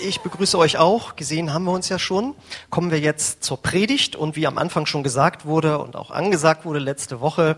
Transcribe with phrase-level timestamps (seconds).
[0.00, 1.16] ich begrüße euch auch.
[1.16, 2.34] Gesehen haben wir uns ja schon.
[2.70, 6.64] Kommen wir jetzt zur Predigt und wie am Anfang schon gesagt wurde und auch angesagt
[6.64, 7.56] wurde letzte Woche,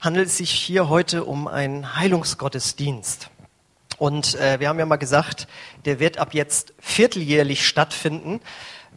[0.00, 3.30] handelt es sich hier heute um einen Heilungsgottesdienst.
[3.98, 5.48] Und äh, wir haben ja mal gesagt,
[5.84, 8.40] der wird ab jetzt vierteljährlich stattfinden,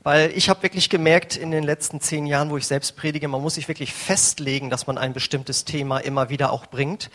[0.03, 3.41] weil ich habe wirklich gemerkt in den letzten zehn Jahren, wo ich selbst predige, man
[3.41, 7.09] muss sich wirklich festlegen, dass man ein bestimmtes Thema immer wieder auch bringt,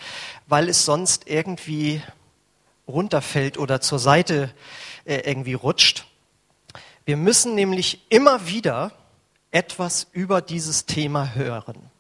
[0.46, 2.02] weil es sonst irgendwie
[2.92, 4.50] runterfällt oder zur Seite
[5.04, 6.06] äh, irgendwie rutscht.
[7.04, 8.92] Wir müssen nämlich immer wieder
[9.50, 11.90] etwas über dieses Thema hören.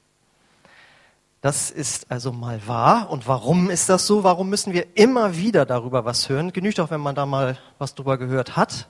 [1.40, 3.10] Das ist also mal wahr.
[3.10, 4.22] Und warum ist das so?
[4.22, 6.52] Warum müssen wir immer wieder darüber was hören?
[6.52, 8.88] Genügt auch, wenn man da mal was drüber gehört hat.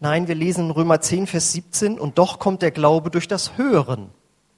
[0.00, 4.10] Nein, wir lesen Römer 10, Vers 17 und doch kommt der Glaube durch das Hören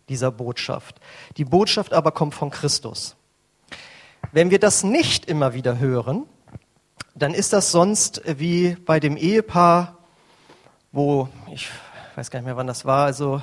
[0.08, 0.98] dieser Botschaft.
[1.36, 3.16] Die Botschaft aber kommt von Christus.
[4.32, 6.24] Wenn wir das nicht immer wieder hören,
[7.14, 9.98] dann ist das sonst wie bei dem Ehepaar,
[10.90, 11.68] wo, ich
[12.16, 13.40] weiß gar nicht mehr, wann das war, also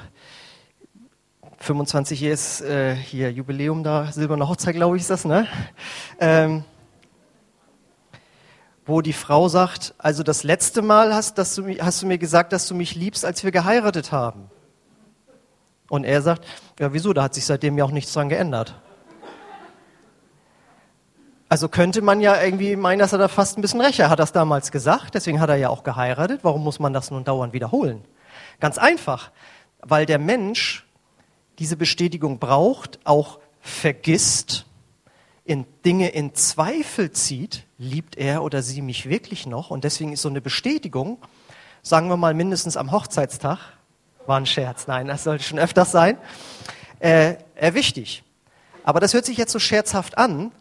[1.59, 5.47] 25 ist äh, hier Jubiläum da, silberne Hochzeit, glaube ich, ist das, ne?
[6.19, 6.63] Ähm,
[8.85, 12.51] wo die Frau sagt, also das letzte Mal hast, dass du, hast du mir gesagt,
[12.51, 14.49] dass du mich liebst, als wir geheiratet haben.
[15.87, 16.45] Und er sagt,
[16.79, 18.81] ja wieso, da hat sich seitdem ja auch nichts dran geändert.
[21.51, 24.05] Also könnte man ja irgendwie meinen, dass er da fast ein bisschen recht hat.
[24.05, 26.39] Er hat das damals gesagt, deswegen hat er ja auch geheiratet.
[26.43, 28.05] Warum muss man das nun dauernd wiederholen?
[28.61, 29.31] Ganz einfach,
[29.81, 30.85] weil der Mensch
[31.59, 34.65] diese Bestätigung braucht, auch vergisst,
[35.43, 39.71] in Dinge in Zweifel zieht, liebt er oder sie mich wirklich noch?
[39.71, 41.17] Und deswegen ist so eine Bestätigung,
[41.81, 43.59] sagen wir mal mindestens am Hochzeitstag,
[44.25, 46.17] war ein Scherz, nein, das sollte schon öfters sein,
[47.01, 48.23] äh, äh, wichtig.
[48.85, 50.53] Aber das hört sich jetzt so scherzhaft an,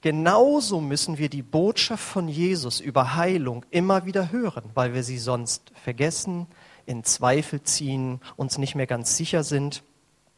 [0.00, 5.18] Genauso müssen wir die Botschaft von Jesus über Heilung immer wieder hören, weil wir sie
[5.18, 6.46] sonst vergessen,
[6.86, 9.82] in Zweifel ziehen, uns nicht mehr ganz sicher sind.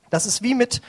[0.09, 0.81] Das ist wie mit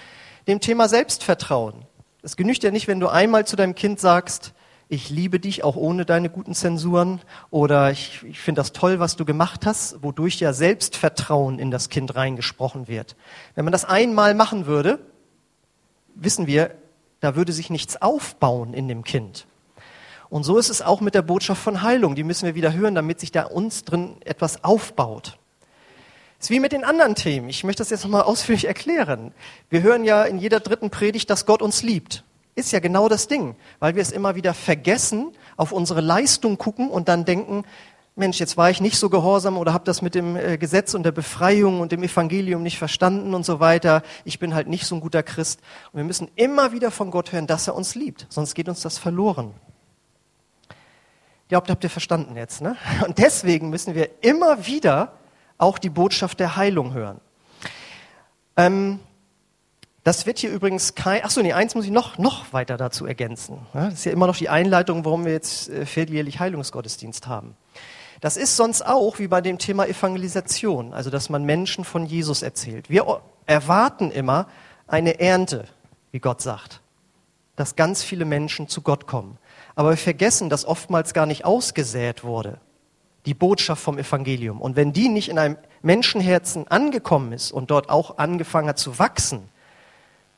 [0.47, 1.85] dem Thema Selbstvertrauen.
[2.23, 4.53] Es genügt ja nicht, wenn du einmal zu deinem Kind sagst,
[4.87, 9.15] ich liebe dich auch ohne deine guten Zensuren oder ich, ich finde das toll, was
[9.15, 13.15] du gemacht hast, wodurch ja Selbstvertrauen in das Kind reingesprochen wird.
[13.55, 14.99] Wenn man das einmal machen würde,
[16.15, 16.75] wissen wir,
[17.21, 19.47] da würde sich nichts aufbauen in dem Kind.
[20.29, 22.15] Und so ist es auch mit der Botschaft von Heilung.
[22.15, 25.37] Die müssen wir wieder hören, damit sich da uns drin etwas aufbaut.
[26.39, 27.49] Ist wie mit den anderen Themen.
[27.49, 29.33] Ich möchte das jetzt nochmal ausführlich erklären.
[29.69, 32.23] Wir hören ja in jeder dritten Predigt, dass Gott uns liebt.
[32.55, 36.89] Ist ja genau das Ding, weil wir es immer wieder vergessen, auf unsere Leistung gucken
[36.89, 37.63] und dann denken,
[38.21, 41.01] Mensch, jetzt war ich nicht so gehorsam oder habe das mit dem äh, Gesetz und
[41.01, 44.03] der Befreiung und dem Evangelium nicht verstanden und so weiter.
[44.25, 45.59] Ich bin halt nicht so ein guter Christ.
[45.91, 48.81] Und wir müssen immer wieder von Gott hören, dass er uns liebt, sonst geht uns
[48.81, 49.55] das verloren.
[51.49, 52.77] Ihr habt ihr verstanden jetzt, ne?
[53.05, 55.13] Und deswegen müssen wir immer wieder
[55.57, 57.19] auch die Botschaft der Heilung hören.
[58.55, 58.99] Ähm,
[60.03, 63.07] das wird hier übrigens kein, ach so, nee, eins muss ich noch, noch weiter dazu
[63.07, 63.67] ergänzen.
[63.73, 67.55] Das ist ja immer noch die Einleitung, warum wir jetzt äh, vierteljährlich Heilungsgottesdienst haben.
[68.21, 72.43] Das ist sonst auch wie bei dem Thema Evangelisation, also dass man Menschen von Jesus
[72.43, 72.89] erzählt.
[72.89, 74.47] Wir erwarten immer
[74.87, 75.65] eine Ernte,
[76.11, 76.81] wie Gott sagt,
[77.55, 79.37] dass ganz viele Menschen zu Gott kommen.
[79.75, 82.59] Aber wir vergessen, dass oftmals gar nicht ausgesät wurde,
[83.25, 84.61] die Botschaft vom Evangelium.
[84.61, 88.99] Und wenn die nicht in einem Menschenherzen angekommen ist und dort auch angefangen hat zu
[88.99, 89.49] wachsen,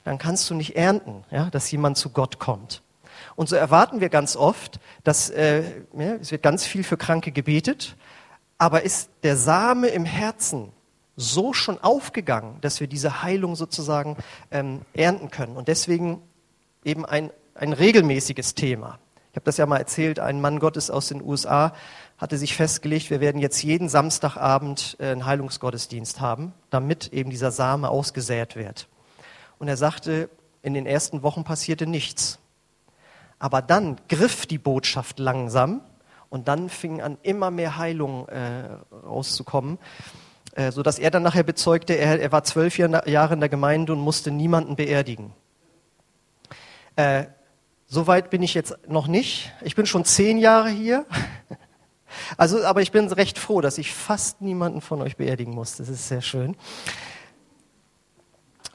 [0.06, 2.82] dann kannst du nicht ernten, ja, dass jemand zu Gott kommt.
[3.36, 5.64] Und so erwarten wir ganz oft, dass äh,
[5.98, 7.96] ja, es wird ganz viel für Kranke gebetet,
[8.58, 10.72] aber ist der Same im Herzen
[11.16, 14.18] so schon aufgegangen, dass wir diese Heilung sozusagen
[14.52, 15.56] ähm, ernten können.
[15.56, 16.22] Und deswegen
[16.84, 19.00] eben ein, ein regelmäßiges Thema.
[19.32, 21.74] Ich habe das ja mal erzählt, ein Mann Gottes aus den USA
[22.18, 27.52] hatte sich festgelegt, wir werden jetzt jeden Samstagabend äh, einen Heilungsgottesdienst haben, damit eben dieser
[27.52, 28.88] Same ausgesät wird.
[29.60, 30.30] Und er sagte,
[30.62, 32.40] in den ersten Wochen passierte nichts.
[33.44, 35.82] Aber dann griff die Botschaft langsam
[36.30, 38.70] und dann fing an, immer mehr Heilung äh,
[39.06, 39.80] rauszukommen,
[40.54, 44.00] äh, sodass er dann nachher bezeugte, er, er war zwölf Jahre in der Gemeinde und
[44.00, 45.34] musste niemanden beerdigen.
[46.96, 47.26] Äh,
[47.86, 49.52] Soweit bin ich jetzt noch nicht.
[49.62, 51.06] Ich bin schon zehn Jahre hier.
[52.38, 55.78] Also, aber ich bin recht froh, dass ich fast niemanden von euch beerdigen muss.
[55.78, 56.56] Das ist sehr schön.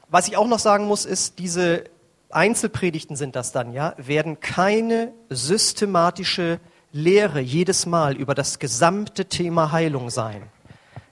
[0.09, 1.85] Was ich auch noch sagen muss, ist, diese
[2.31, 6.61] Einzelpredigten sind das dann, ja, werden keine systematische
[6.93, 10.43] Lehre jedes Mal über das gesamte Thema Heilung sein.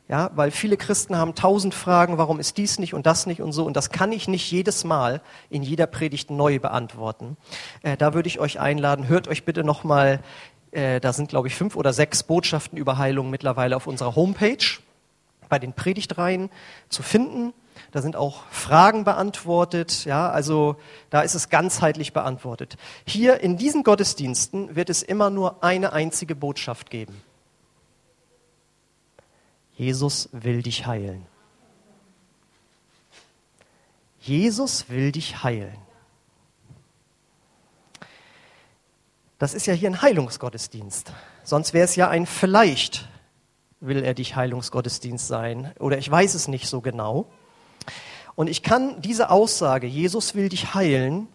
[0.09, 3.51] Ja, weil viele Christen haben tausend Fragen, warum ist dies nicht und das nicht und
[3.53, 5.21] so, und das kann ich nicht jedes Mal
[5.51, 7.37] in jeder Predigt neu beantworten.
[7.83, 10.21] Äh, da würde ich euch einladen, hört euch bitte nochmal
[10.77, 14.79] äh, da sind, glaube ich, fünf oder sechs Botschaften über Heilung mittlerweile auf unserer Homepage
[15.49, 16.51] bei den Predigtreihen
[16.89, 17.55] zu finden.
[17.91, 20.77] Da sind auch Fragen beantwortet, ja, also
[21.11, 22.77] da ist es ganzheitlich beantwortet.
[23.07, 27.21] Hier in diesen Gottesdiensten wird es immer nur eine einzige Botschaft geben.
[29.75, 31.27] Jesus will dich heilen.
[34.21, 35.77] Jesus will dich heilen.
[39.39, 41.13] Das ist ja hier ein Heilungsgottesdienst.
[41.45, 43.09] Sonst wäre es ja ein vielleicht
[43.81, 47.27] will er dich Heilungsgottesdienst sein oder ich weiß es nicht so genau.
[48.37, 51.27] Und ich kann diese Aussage, Jesus will dich heilen,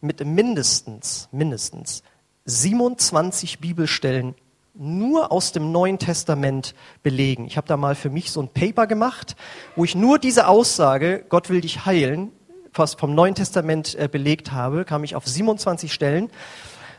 [0.00, 2.02] mit mindestens, mindestens
[2.46, 4.34] 27 Bibelstellen
[4.74, 7.46] nur aus dem Neuen Testament belegen.
[7.46, 9.36] Ich habe da mal für mich so ein Paper gemacht,
[9.76, 12.32] wo ich nur diese Aussage, Gott will dich heilen,
[12.72, 16.28] fast vom Neuen Testament äh, belegt habe, kam ich auf 27 Stellen.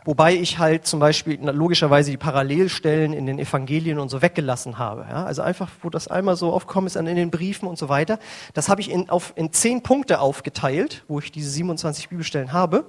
[0.06, 5.08] Wobei ich halt zum Beispiel logischerweise die Parallelstellen in den Evangelien und so weggelassen habe.
[5.10, 5.26] Ja?
[5.26, 8.20] Also einfach, wo das einmal so aufkommen ist in den Briefen und so weiter.
[8.54, 12.86] Das habe ich in, auf, in zehn Punkte aufgeteilt, wo ich diese 27 Bibelstellen habe.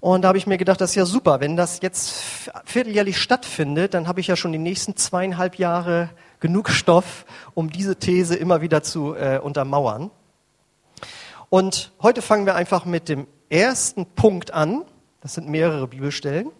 [0.00, 1.40] Und da habe ich mir gedacht, das ist ja super.
[1.40, 2.22] Wenn das jetzt
[2.66, 6.10] vierteljährlich stattfindet, dann habe ich ja schon die nächsten zweieinhalb Jahre
[6.40, 10.10] genug Stoff, um diese These immer wieder zu äh, untermauern.
[11.48, 14.84] Und heute fangen wir einfach mit dem ersten Punkt an.
[15.26, 16.52] Das sind mehrere Bibelstellen.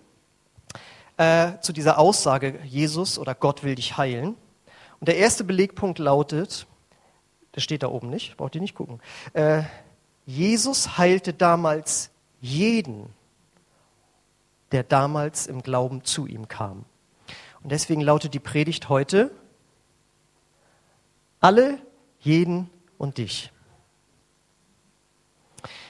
[1.19, 4.35] Äh, zu dieser Aussage, Jesus oder Gott will dich heilen.
[4.99, 6.67] Und der erste Belegpunkt lautet,
[7.55, 8.99] der steht da oben nicht, braucht ihr nicht gucken.
[9.35, 9.63] Äh,
[10.25, 12.11] Jesus heilte damals
[12.41, 13.09] jeden,
[14.73, 16.87] der damals im Glauben zu ihm kam.
[17.63, 19.31] Und deswegen lautet die Predigt heute,
[21.39, 21.79] alle,
[22.19, 22.69] jeden
[22.99, 23.53] und dich.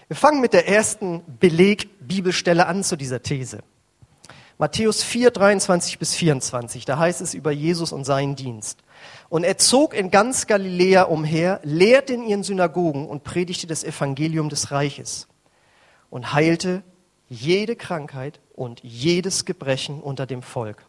[0.08, 3.58] Wir fangen mit der ersten Beleg-Bibelstelle an zu dieser These.
[4.56, 8.84] Matthäus 4, 23 bis 24, da heißt es über Jesus und seinen Dienst.
[9.28, 14.48] Und er zog in ganz Galiläa umher, lehrte in ihren Synagogen und predigte das Evangelium
[14.48, 15.26] des Reiches
[16.08, 16.84] und heilte
[17.28, 20.86] jede Krankheit und jedes Gebrechen unter dem Volk.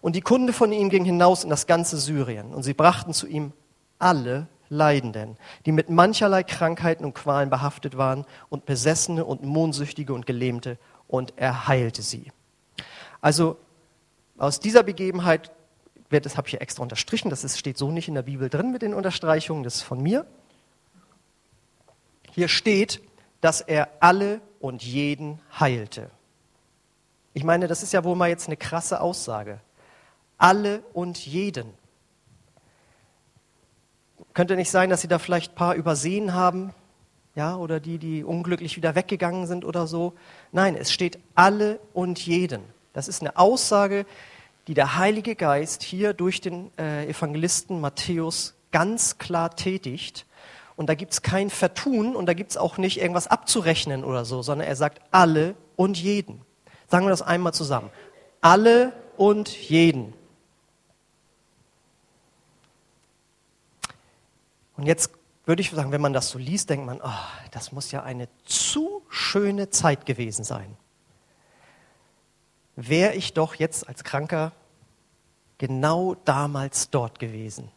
[0.00, 3.26] Und die Kunde von ihm ging hinaus in das ganze Syrien und sie brachten zu
[3.26, 3.52] ihm
[3.98, 10.26] alle Leidenden, die mit mancherlei Krankheiten und Qualen behaftet waren und Besessene und Mondsüchtige und
[10.26, 10.78] Gelähmte
[11.08, 12.32] und er heilte sie.
[13.20, 13.56] Also
[14.36, 15.50] aus dieser Begebenheit
[16.10, 18.48] wird, das habe ich hier extra unterstrichen, das ist, steht so nicht in der Bibel
[18.48, 20.26] drin mit den Unterstreichungen, das ist von mir.
[22.32, 23.00] Hier steht,
[23.40, 26.10] dass er alle und jeden heilte.
[27.32, 29.60] Ich meine, das ist ja wohl mal jetzt eine krasse Aussage.
[30.38, 31.72] Alle und jeden.
[34.34, 36.74] Könnte nicht sein, dass sie da vielleicht ein paar übersehen haben,
[37.36, 40.14] ja, oder die, die unglücklich wieder weggegangen sind oder so.
[40.52, 42.62] Nein, es steht alle und jeden.
[42.92, 44.06] Das ist eine Aussage,
[44.66, 50.26] die der Heilige Geist hier durch den äh, Evangelisten Matthäus ganz klar tätigt.
[50.76, 54.24] Und da gibt es kein Vertun und da gibt es auch nicht irgendwas abzurechnen oder
[54.24, 56.40] so, sondern er sagt alle und jeden.
[56.88, 57.90] Sagen wir das einmal zusammen.
[58.40, 60.12] Alle und jeden.
[64.76, 65.10] Und jetzt
[65.46, 67.10] würde ich sagen, wenn man das so liest, denkt man, oh,
[67.50, 70.76] das muss ja eine zu schöne Zeit gewesen sein.
[72.76, 74.52] Wäre ich doch jetzt als Kranker
[75.58, 77.70] genau damals dort gewesen.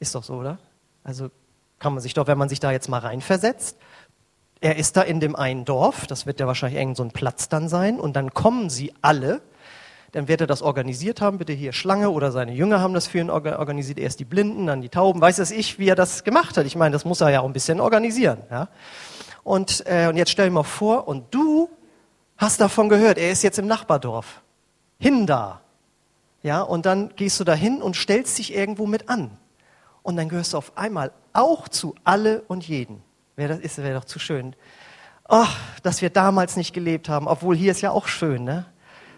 [0.00, 0.58] Ist doch so, oder?
[1.04, 1.30] Also
[1.78, 3.76] kann man sich doch, wenn man sich da jetzt mal reinversetzt,
[4.60, 7.48] er ist da in dem einen Dorf, das wird ja wahrscheinlich irgend so ein Platz
[7.48, 9.40] dann sein, und dann kommen sie alle
[10.12, 13.18] dann wird er das organisiert haben, bitte hier Schlange oder seine Jünger haben das für
[13.18, 16.56] ihn organisiert, erst die Blinden, dann die Tauben, weiß das ich, wie er das gemacht
[16.56, 16.66] hat.
[16.66, 18.38] Ich meine, das muss er ja auch ein bisschen organisieren.
[18.50, 18.68] Ja?
[19.44, 21.70] Und, äh, und jetzt stell dir mal vor, und du
[22.36, 24.42] hast davon gehört, er ist jetzt im Nachbardorf.
[24.98, 25.60] Hin da.
[26.42, 29.30] Ja, und dann gehst du da hin und stellst dich irgendwo mit an.
[30.02, 33.02] Und dann gehörst du auf einmal auch zu alle und jeden.
[33.36, 34.56] Wäre das ist, wäre doch zu schön.
[35.28, 38.66] Ach, dass wir damals nicht gelebt haben, obwohl hier ist ja auch schön, ne?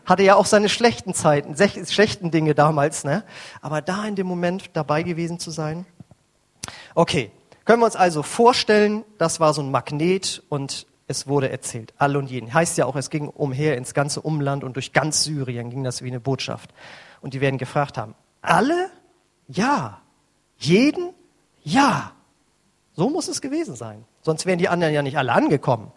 [0.05, 1.57] Hatte ja auch seine schlechten Zeiten,
[1.87, 3.25] schlechten Dinge damals, ne?
[3.61, 5.87] Aber da in dem Moment dabei gewesen zu sein.
[6.95, 7.31] Okay,
[7.65, 12.17] können wir uns also vorstellen, das war so ein Magnet und es wurde erzählt, all
[12.17, 12.53] und jeden.
[12.53, 16.03] Heißt ja auch, es ging umher ins ganze Umland und durch ganz Syrien ging das
[16.03, 16.73] wie eine Botschaft.
[17.21, 18.91] Und die werden gefragt haben, alle?
[19.49, 20.01] Ja.
[20.59, 21.11] Jeden?
[21.63, 22.13] Ja.
[22.95, 24.05] So muss es gewesen sein.
[24.23, 25.93] Sonst wären die anderen ja nicht alle angekommen.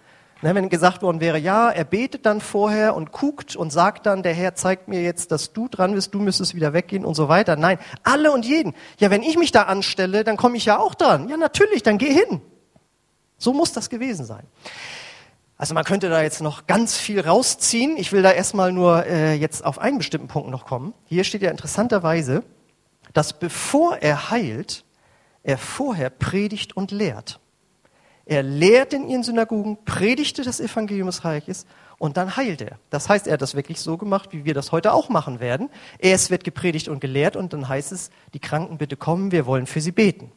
[0.46, 4.22] Ne, wenn gesagt worden wäre, ja, er betet dann vorher und guckt und sagt dann,
[4.22, 7.28] der Herr zeigt mir jetzt, dass du dran bist, du müsstest wieder weggehen und so
[7.30, 7.56] weiter.
[7.56, 8.76] Nein, alle und jeden.
[9.00, 11.30] Ja, wenn ich mich da anstelle, dann komme ich ja auch dran.
[11.30, 12.42] Ja, natürlich, dann geh hin.
[13.40, 14.44] So muss das gewesen sein.
[15.58, 17.98] Also man könnte da jetzt noch ganz viel rausziehen.
[17.98, 20.94] Ich will da erstmal nur äh, jetzt auf einen bestimmten Punkt noch kommen.
[21.06, 22.44] Hier steht ja interessanterweise,
[23.14, 24.86] dass bevor er heilt,
[25.42, 27.40] er vorher predigt und lehrt.
[28.26, 31.66] Er lehrt in ihren Synagogen, predigte das Evangelium des Reiches
[31.98, 32.80] und dann heilt er.
[32.90, 35.70] Das heißt, er hat das wirklich so gemacht, wie wir das heute auch machen werden.
[36.00, 39.68] Erst wird gepredigt und gelehrt und dann heißt es, die Kranken bitte kommen, wir wollen
[39.68, 40.32] für sie beten.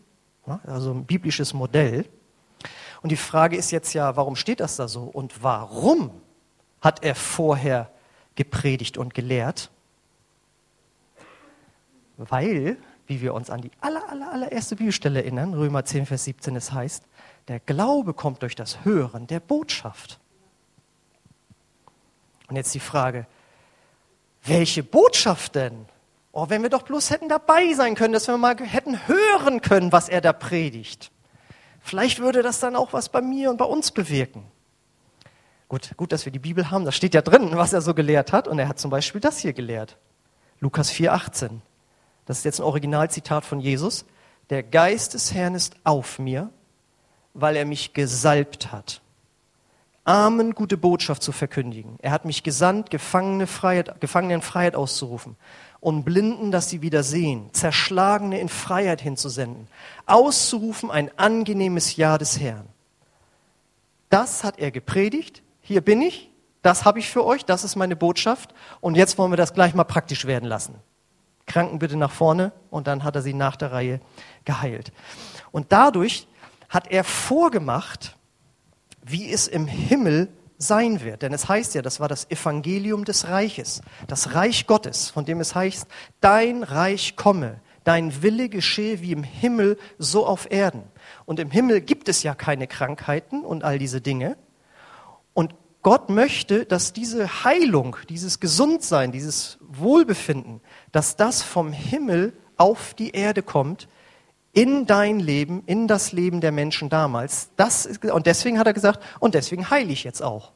[0.67, 2.05] Also ein biblisches Modell.
[3.03, 5.03] Und die Frage ist jetzt ja, warum steht das da so?
[5.03, 6.11] Und warum
[6.81, 7.91] hat er vorher
[8.35, 9.71] gepredigt und gelehrt?
[12.17, 12.77] Weil,
[13.07, 16.73] wie wir uns an die aller, aller, allererste Bibelstelle erinnern, Römer 10, Vers 17, es
[16.73, 17.05] heißt,
[17.49, 20.19] der Glaube kommt durch das Hören der Botschaft.
[22.49, 23.27] Und jetzt die Frage,
[24.45, 25.87] welche Botschaft denn?
[26.33, 29.93] Oh, wenn wir doch bloß hätten dabei sein können, dass wir mal hätten hören können,
[29.93, 31.11] was er da predigt.
[31.81, 34.45] Vielleicht würde das dann auch was bei mir und bei uns bewirken.
[35.69, 36.85] Gut, gut, dass wir die Bibel haben.
[36.85, 38.49] Da steht ja drin, was er so gelehrt hat.
[38.49, 39.97] Und er hat zum Beispiel das hier gelehrt.
[40.61, 41.61] Lukas 4,18.
[42.25, 44.05] Das ist jetzt ein Originalzitat von Jesus.
[44.51, 46.51] Der Geist des Herrn ist auf mir,
[47.41, 49.01] weil er mich gesalbt hat,
[50.05, 51.99] Armen gute Botschaft zu verkündigen.
[52.01, 55.37] Er hat mich gesandt, Gefangene Freiheit, Gefangene in Freiheit auszurufen
[55.81, 59.69] und Blinden, dass sie wieder sehen, Zerschlagene in Freiheit hinzusenden,
[60.07, 62.67] auszurufen ein angenehmes Jahr des Herrn.
[64.09, 65.43] Das hat er gepredigt.
[65.61, 66.31] Hier bin ich.
[66.63, 67.45] Das habe ich für euch.
[67.45, 68.55] Das ist meine Botschaft.
[68.81, 70.75] Und jetzt wollen wir das gleich mal praktisch werden lassen.
[71.47, 72.53] Kranken bitte nach vorne.
[72.71, 74.01] Und dann hat er sie nach der Reihe
[74.45, 74.93] geheilt.
[75.53, 76.27] Und dadurch
[76.69, 78.17] hat er vorgemacht,
[79.03, 81.23] wie es im Himmel sein wird.
[81.23, 85.41] Denn es heißt ja, das war das Evangelium des Reiches, das Reich Gottes, von dem
[85.41, 85.87] es heißt,
[86.21, 90.83] dein Reich komme, dein Wille geschehe wie im Himmel, so auf Erden.
[91.25, 94.37] Und im Himmel gibt es ja keine Krankheiten und all diese Dinge.
[95.33, 100.61] Und Gott möchte, dass diese Heilung, dieses Gesundsein, dieses Wohlbefinden,
[100.91, 103.89] dass das vom Himmel auf die Erde kommt,
[104.59, 107.51] in dein Leben, in das Leben der Menschen damals.
[107.55, 110.51] Das ist, und deswegen hat er gesagt, und deswegen heile ich jetzt auch.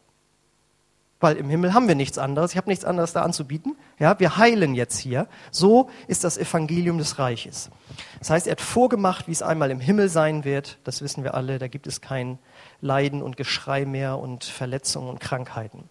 [1.21, 3.77] Weil im Himmel haben wir nichts anderes, ich habe nichts anderes da anzubieten.
[4.01, 5.29] Ja, wir heilen jetzt hier.
[5.53, 7.71] So ist das Evangelium des Reiches.
[8.19, 10.79] Das heißt, er hat vorgemacht, wie es einmal im Himmel sein wird.
[10.83, 12.41] Das wissen wir alle, da gibt es kein
[12.81, 15.89] Leiden und Geschrei mehr und Verletzungen und Krankheiten.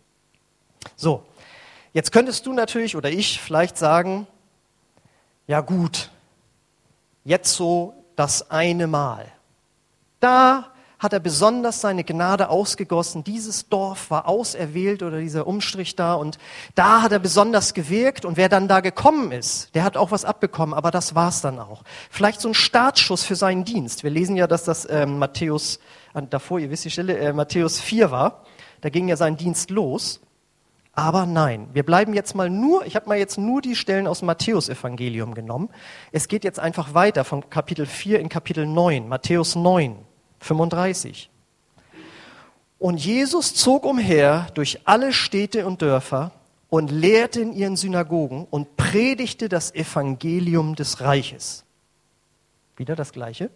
[0.98, 1.24] So,
[1.94, 4.27] jetzt könntest du natürlich oder ich vielleicht sagen,
[5.48, 6.12] ja gut,
[7.24, 9.25] jetzt so das eine Mal.
[10.20, 13.24] Da hat er besonders seine Gnade ausgegossen.
[13.24, 16.38] Dieses Dorf war auserwählt oder dieser Umstrich da und
[16.75, 20.25] da hat er besonders gewirkt und wer dann da gekommen ist, der hat auch was
[20.25, 21.82] abbekommen, aber das war's dann auch.
[22.12, 24.03] Vielleicht so ein Startschuss für seinen Dienst.
[24.03, 25.80] Wir lesen ja, dass das ähm, Matthäus,
[26.13, 28.44] äh, davor, ihr wisst die Stelle, äh, Matthäus 4 war.
[28.82, 30.20] Da ging ja sein Dienst los.
[30.93, 34.19] Aber nein, wir bleiben jetzt mal nur, ich habe mal jetzt nur die Stellen aus
[34.19, 35.69] dem Matthäus-Evangelium genommen.
[36.12, 39.95] Es geht jetzt einfach weiter von Kapitel 4 in Kapitel 9, Matthäus 9,
[40.39, 41.29] 35.
[42.77, 46.31] Und Jesus zog umher durch alle Städte und Dörfer
[46.67, 51.63] und lehrte in ihren Synagogen und predigte das Evangelium des Reiches.
[52.75, 53.50] Wieder das Gleiche.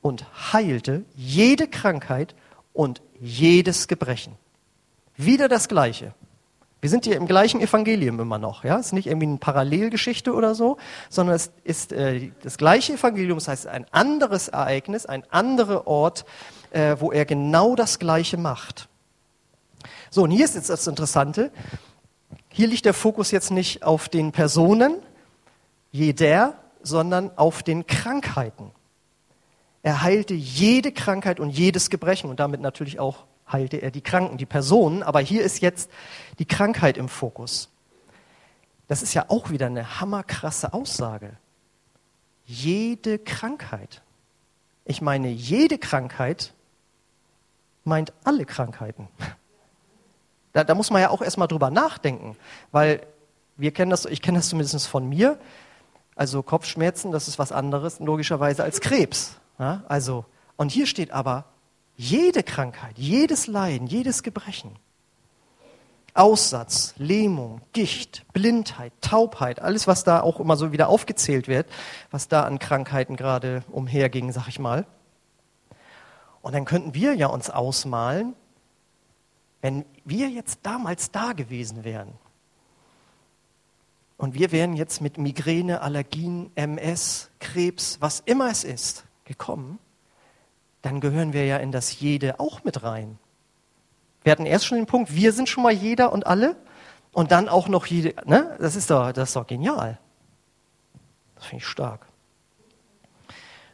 [0.00, 2.34] Und heilte jede Krankheit
[2.72, 4.34] und jedes Gebrechen.
[5.16, 6.14] Wieder das Gleiche.
[6.82, 8.64] Wir sind hier im gleichen Evangelium immer noch.
[8.64, 8.76] Ja?
[8.76, 13.38] Es ist nicht irgendwie eine Parallelgeschichte oder so, sondern es ist äh, das gleiche Evangelium,
[13.38, 16.24] das heißt ein anderes Ereignis, ein anderer Ort,
[16.72, 18.88] äh, wo er genau das Gleiche macht.
[20.10, 21.52] So, und hier ist jetzt das Interessante.
[22.48, 24.96] Hier liegt der Fokus jetzt nicht auf den Personen,
[25.92, 28.72] jeder, sondern auf den Krankheiten.
[29.84, 34.38] Er heilte jede Krankheit und jedes Gebrechen und damit natürlich auch heilte er die Kranken,
[34.38, 35.90] die Personen, aber hier ist jetzt
[36.38, 37.70] die Krankheit im Fokus.
[38.88, 41.36] Das ist ja auch wieder eine hammerkrasse Aussage.
[42.44, 44.02] Jede Krankheit.
[44.84, 46.52] Ich meine, jede Krankheit
[47.84, 49.08] meint alle Krankheiten.
[50.52, 52.36] Da, da muss man ja auch erstmal drüber nachdenken,
[52.72, 53.06] weil
[53.56, 55.38] wir kennen das, ich kenne das zumindest von mir.
[56.14, 59.36] Also Kopfschmerzen, das ist was anderes logischerweise als Krebs.
[59.58, 61.46] Ja, also, und hier steht aber
[61.96, 64.76] jede Krankheit, jedes Leiden, jedes Gebrechen.
[66.14, 71.66] Aussatz, Lähmung, Gicht, Blindheit, Taubheit, alles, was da auch immer so wieder aufgezählt wird,
[72.10, 74.86] was da an Krankheiten gerade umherging, sag ich mal.
[76.42, 78.34] Und dann könnten wir ja uns ausmalen,
[79.62, 82.12] wenn wir jetzt damals da gewesen wären
[84.22, 89.78] und wir wären jetzt mit Migräne, Allergien, MS, Krebs, was immer es ist, gekommen,
[90.82, 93.18] dann gehören wir ja in das Jede auch mit rein.
[94.22, 96.56] Wir hatten erst schon den Punkt, wir sind schon mal jeder und alle.
[97.12, 98.56] Und dann auch noch jede, ne?
[98.58, 99.98] Das ist doch, das ist doch genial.
[101.34, 102.06] Das finde ich stark.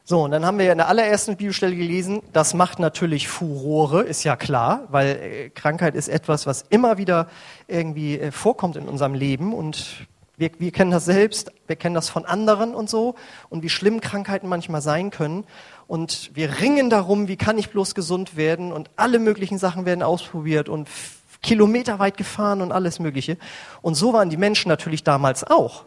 [0.03, 4.03] So, und dann haben wir ja in der allerersten Bibelstelle gelesen, das macht natürlich Furore,
[4.03, 7.29] ist ja klar, weil äh, Krankheit ist etwas, was immer wieder
[7.67, 10.07] irgendwie äh, vorkommt in unserem Leben und
[10.39, 13.17] wir, wir kennen das selbst, wir kennen das von anderen und so
[13.51, 15.45] und wie schlimm Krankheiten manchmal sein können
[15.87, 20.03] und wir ringen darum, wie kann ich bloß gesund werden und alle möglichen Sachen werden
[20.03, 20.89] ausprobiert und
[21.43, 23.37] kilometerweit gefahren und alles Mögliche.
[23.83, 25.85] Und so waren die Menschen natürlich damals auch.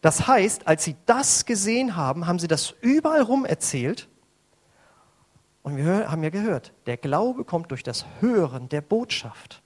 [0.00, 4.08] Das heißt, als sie das gesehen haben, haben sie das überall rum erzählt.
[5.62, 9.62] Und wir haben ja gehört, der Glaube kommt durch das Hören der Botschaft.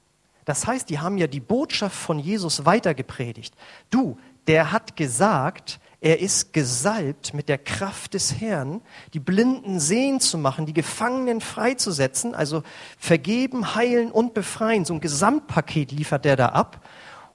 [0.49, 3.53] Das heißt, die haben ja die Botschaft von Jesus weitergepredigt.
[3.91, 8.81] Du, der hat gesagt, er ist gesalbt mit der Kraft des Herrn,
[9.13, 12.63] die Blinden sehen zu machen, die Gefangenen freizusetzen, also
[12.99, 14.87] vergeben, heilen und befreien.
[14.87, 16.83] So ein Gesamtpaket liefert er da ab.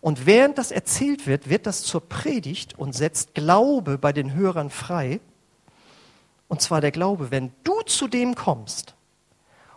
[0.01, 4.71] Und während das erzählt wird, wird das zur Predigt und setzt Glaube bei den Hörern
[4.71, 5.19] frei.
[6.47, 8.95] Und zwar der Glaube, wenn du zu dem kommst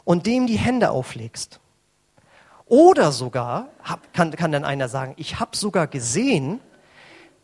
[0.05, 1.61] und dem die Hände auflegst.
[2.67, 3.69] Oder sogar,
[4.13, 6.61] kann, kann dann einer sagen, ich habe sogar gesehen,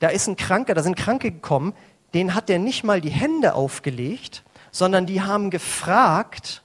[0.00, 1.74] da ist ein Kranker, da sind Kranke gekommen,
[2.12, 6.62] den hat der nicht mal die Hände aufgelegt, sondern die haben gefragt,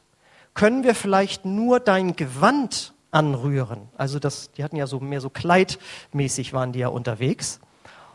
[0.55, 3.89] können wir vielleicht nur dein Gewand anrühren.
[3.95, 7.59] Also das, die hatten ja so mehr so kleidmäßig waren die ja unterwegs.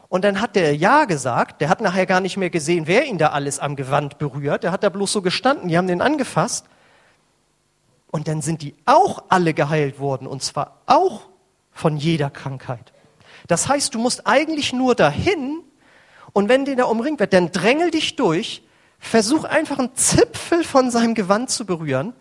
[0.09, 3.17] Und dann hat der Ja gesagt, der hat nachher gar nicht mehr gesehen, wer ihn
[3.17, 4.65] da alles am Gewand berührt.
[4.65, 6.67] Der hat da bloß so gestanden, die haben den angefasst.
[8.13, 11.23] Und dann sind die auch alle geheilt worden, und zwar auch
[11.73, 12.93] von jeder Krankheit.
[13.49, 15.61] Das heißt, du musst eigentlich nur dahin,
[16.33, 18.63] und wenn den da umringt wird, dann drängel dich durch,
[19.01, 22.13] versuch einfach einen Zipfel von seinem Gewand zu berühren,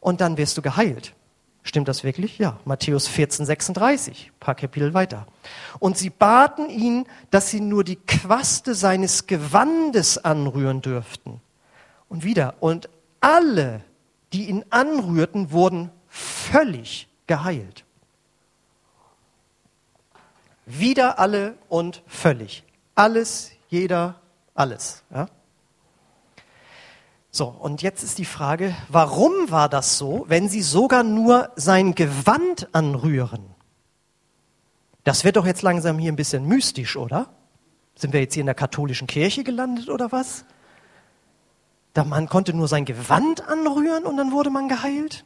[0.00, 1.14] und dann wirst du geheilt.
[1.62, 2.38] Stimmt das wirklich?
[2.38, 2.58] Ja.
[2.64, 5.26] Matthäus 14, 36, paar Kapitel weiter.
[5.78, 11.40] Und sie baten ihn, dass sie nur die Quaste seines Gewandes anrühren dürften.
[12.08, 12.88] Und wieder, und
[13.20, 13.82] alle,
[14.36, 17.86] die ihn anrührten, wurden völlig geheilt.
[20.66, 22.64] Wieder alle und völlig.
[22.94, 24.20] Alles, jeder,
[24.54, 25.04] alles.
[25.10, 25.28] Ja?
[27.30, 31.94] So, und jetzt ist die Frage, warum war das so, wenn sie sogar nur sein
[31.94, 33.54] Gewand anrühren?
[35.02, 37.30] Das wird doch jetzt langsam hier ein bisschen mystisch, oder?
[37.94, 40.44] Sind wir jetzt hier in der katholischen Kirche gelandet oder was?
[42.04, 45.24] Mann konnte nur sein Gewand anrühren und dann wurde man geheilt?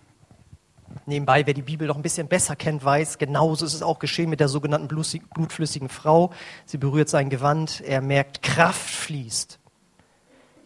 [1.06, 4.30] Nebenbei, wer die Bibel noch ein bisschen besser kennt, weiß, genauso ist es auch geschehen
[4.30, 6.30] mit der sogenannten blutflüssigen Frau.
[6.66, 9.61] Sie berührt sein Gewand, er merkt, Kraft fließt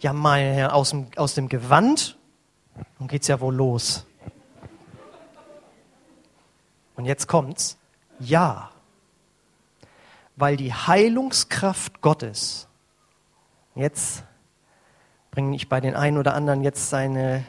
[0.04, 2.18] ja mein Herr, aus dem, aus dem Gewand,
[2.98, 4.04] nun geht's ja wohl los.
[6.94, 7.78] Und jetzt kommt's,
[8.20, 8.70] ja,
[10.36, 12.68] weil die Heilungskraft Gottes,
[13.74, 14.24] jetzt
[15.34, 17.44] bringe ich bei den einen oder anderen jetzt seine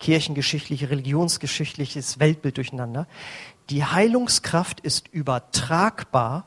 [0.00, 3.06] kirchengeschichtliche, religionsgeschichtliches Weltbild durcheinander.
[3.68, 6.46] Die Heilungskraft ist übertragbar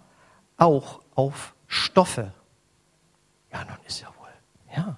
[0.58, 2.34] auch auf Stoffe.
[3.54, 4.98] Ja, nun ist ja wohl, ja.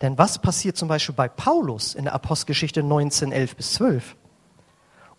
[0.00, 4.16] Denn was passiert zum Beispiel bei Paulus in der Apostelgeschichte 19, 11 bis 12?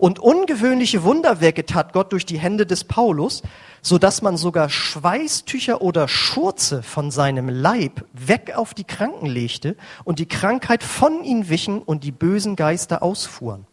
[0.01, 3.43] Und ungewöhnliche Wunderwerke tat Gott durch die Hände des Paulus,
[3.83, 9.77] so dass man sogar Schweißtücher oder Schurze von seinem Leib weg auf die Kranken legte
[10.03, 13.67] und die Krankheit von ihnen wichen und die bösen Geister ausfuhren.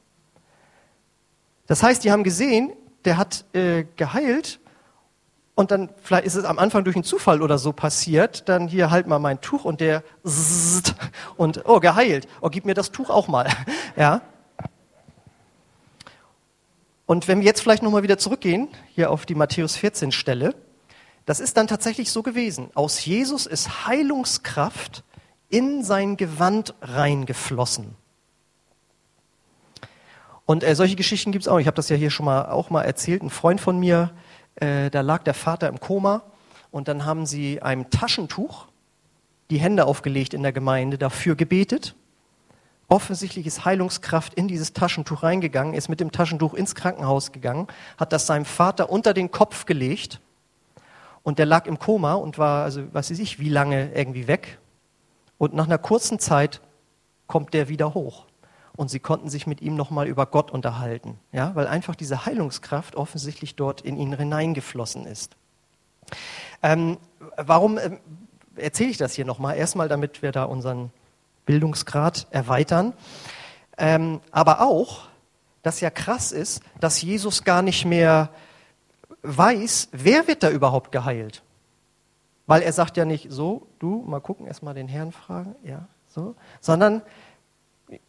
[1.67, 2.75] Das heißt, die haben gesehen,
[3.07, 4.61] der hat äh, geheilt
[5.55, 8.91] und dann vielleicht ist es am Anfang durch einen Zufall oder so passiert, dann hier
[8.91, 10.03] halt mal mein Tuch und der
[11.39, 13.49] und oh geheilt, oh gib mir das Tuch auch mal,
[13.97, 14.21] ja.
[17.09, 20.55] Und wenn wir jetzt vielleicht nochmal wieder zurückgehen, hier auf die Matthäus 14 Stelle,
[21.25, 22.69] das ist dann tatsächlich so gewesen.
[22.75, 25.05] Aus Jesus ist Heilungskraft
[25.49, 27.95] in sein Gewand reingeflossen.
[30.45, 31.59] Und äh, solche Geschichten gibt es auch.
[31.59, 33.23] Ich habe das ja hier schon mal auch mal erzählt.
[33.23, 34.11] Ein Freund von mir,
[34.57, 36.25] äh, da lag der Vater im Koma
[36.71, 38.67] und dann haben sie einem Taschentuch
[39.49, 41.95] die Hände aufgelegt in der Gemeinde, dafür gebetet.
[42.91, 47.67] Offensichtlich ist Heilungskraft in dieses Taschentuch reingegangen, ist mit dem Taschentuch ins Krankenhaus gegangen,
[47.99, 50.21] hat das seinem Vater unter den Kopf gelegt
[51.23, 54.59] und der lag im Koma und war, also weiß ich, wie lange irgendwie weg.
[55.37, 56.63] Und nach einer kurzen Zeit
[57.27, 58.25] kommt der wieder hoch
[58.75, 62.97] und sie konnten sich mit ihm nochmal über Gott unterhalten, ja, weil einfach diese Heilungskraft
[62.97, 65.37] offensichtlich dort in ihn hineingeflossen ist.
[66.63, 66.97] Ähm,
[67.37, 67.99] warum äh,
[68.57, 69.57] erzähle ich das hier nochmal?
[69.59, 70.91] Erstmal, damit wir da unseren
[71.49, 72.93] Bildungsgrad erweitern,
[73.79, 75.09] ähm, aber auch,
[75.63, 78.29] das ja krass ist, dass Jesus gar nicht mehr
[79.23, 81.43] weiß, wer wird da überhaupt geheilt.
[82.47, 86.35] Weil er sagt ja nicht so, du, mal gucken, erstmal den Herrn fragen, ja, so,
[86.61, 87.01] sondern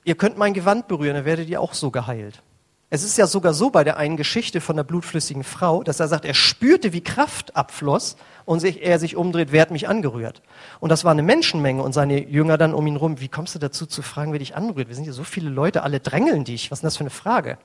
[0.03, 2.43] ihr könnt mein Gewand berühren, dann werdet ihr auch so geheilt.
[2.91, 6.07] Es ist ja sogar so bei der einen Geschichte von der blutflüssigen Frau, dass er
[6.07, 10.41] sagt, er spürte, wie Kraft abfloss und sich, er sich umdreht, wer hat mich angerührt?
[10.79, 13.59] Und das war eine Menschenmenge und seine Jünger dann um ihn rum, wie kommst du
[13.59, 14.87] dazu zu fragen, wer dich anrührt?
[14.87, 16.71] Wir sind hier so viele Leute, alle drängeln dich.
[16.71, 17.59] Was ist denn das für eine Frage?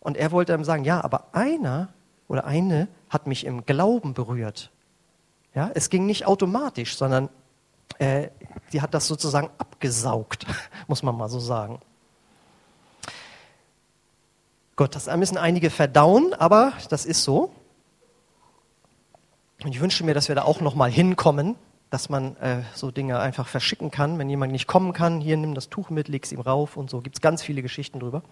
[0.00, 1.90] Und er wollte ihm sagen, ja, aber einer
[2.26, 4.72] oder eine hat mich im Glauben berührt.
[5.54, 7.28] Ja, es ging nicht automatisch, sondern
[7.98, 8.30] äh,
[8.72, 10.44] die hat das sozusagen abgesaugt,
[10.88, 11.78] muss man mal so sagen.
[14.76, 17.52] Gott, das müssen einige verdauen, aber das ist so.
[19.62, 21.54] Und ich wünsche mir, dass wir da auch noch mal hinkommen,
[21.90, 24.18] dass man äh, so Dinge einfach verschicken kann.
[24.18, 27.00] Wenn jemand nicht kommen kann, hier nimm das Tuch mit, leg's ihm rauf und so.
[27.00, 28.22] Gibt es ganz viele Geschichten drüber.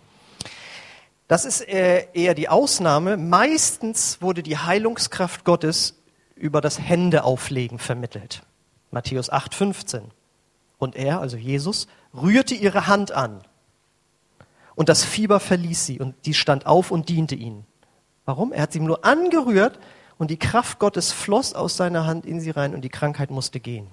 [1.28, 3.16] Das ist äh, eher die Ausnahme.
[3.16, 5.94] Meistens wurde die Heilungskraft Gottes
[6.34, 8.42] über das Händeauflegen vermittelt.
[8.90, 10.02] Matthäus 8, 15.
[10.78, 13.42] Und er, also Jesus, rührte ihre Hand an
[14.74, 17.66] und das Fieber verließ sie und die stand auf und diente ihnen.
[18.24, 18.52] Warum?
[18.52, 19.78] Er hat sie nur angerührt
[20.18, 23.60] und die Kraft Gottes floss aus seiner Hand in sie rein und die Krankheit musste
[23.60, 23.88] gehen.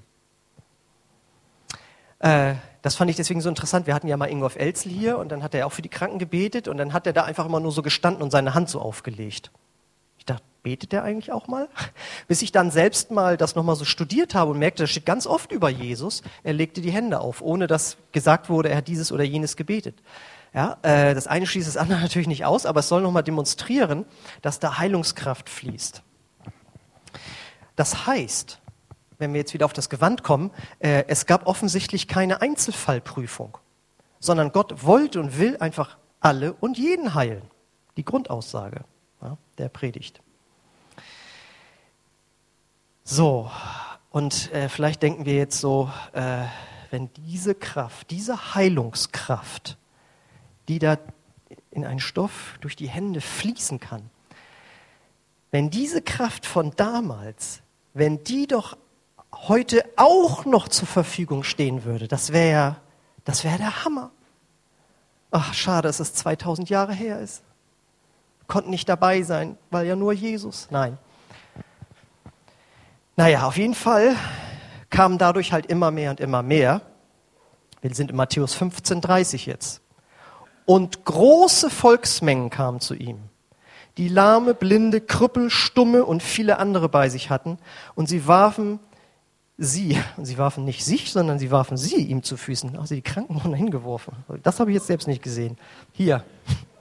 [2.20, 3.88] Äh, das fand ich deswegen so interessant.
[3.88, 6.20] Wir hatten ja mal Ingolf Elzel hier und dann hat er auch für die Kranken
[6.20, 8.80] gebetet und dann hat er da einfach immer nur so gestanden und seine Hand so
[8.80, 9.52] aufgelegt.
[10.18, 11.68] Ich dachte, betet er eigentlich auch mal?
[12.28, 15.28] Bis ich dann selbst mal das nochmal so studiert habe und merkte, das steht ganz
[15.28, 16.22] oft über Jesus.
[16.44, 19.96] Er legte die Hände auf, ohne dass gesagt wurde, er hat dieses oder jenes gebetet.
[20.54, 24.06] Ja, äh, das eine schließt das andere natürlich nicht aus, aber es soll nochmal demonstrieren,
[24.42, 26.04] dass da Heilungskraft fließt.
[27.76, 28.60] Das heißt,
[29.20, 33.58] wenn wir jetzt wieder auf das Gewand kommen, äh, es gab offensichtlich keine Einzelfallprüfung,
[34.20, 37.44] sondern Gott wollte und will einfach alle und jeden heilen.
[37.98, 38.86] Die Grundaussage
[39.22, 40.22] ja, der Predigt.
[43.04, 43.50] So,
[44.12, 46.44] und äh, vielleicht denken wir jetzt so, äh,
[46.92, 49.79] wenn diese Kraft, diese Heilungskraft
[50.70, 50.98] die da
[51.72, 54.10] in einen Stoff durch die Hände fließen kann.
[55.52, 57.62] Wenn diese Kraft von damals,
[57.94, 58.78] wenn die doch
[59.34, 62.78] heute auch noch zur Verfügung stehen würde, das wäre
[63.26, 64.12] das wäre der Hammer.
[65.32, 67.44] Ach, schade, dass es 2000 Jahre her ist.
[68.48, 70.68] Konnten nicht dabei sein, weil ja nur Jesus.
[70.72, 70.98] Nein.
[73.16, 74.16] Naja, auf jeden Fall
[74.90, 76.82] kamen dadurch halt immer mehr und immer mehr.
[77.82, 79.82] Wir sind in Matthäus 15, 30 jetzt.
[80.70, 83.18] Und große Volksmengen kamen zu ihm,
[83.98, 87.58] die lahme, blinde, Krüppel, Stumme und viele andere bei sich hatten.
[87.96, 88.80] Und sie warfen
[89.58, 92.78] sie, und sie warfen nicht sich, sondern sie warfen sie ihm zu Füßen.
[92.78, 94.14] Also die Kranken wurden hingeworfen.
[94.44, 95.58] Das habe ich jetzt selbst nicht gesehen.
[95.92, 96.24] Hier,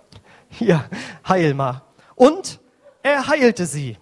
[0.51, 0.85] hier,
[1.27, 1.81] heil mal.
[2.15, 2.61] Und
[3.03, 3.97] er heilte sie.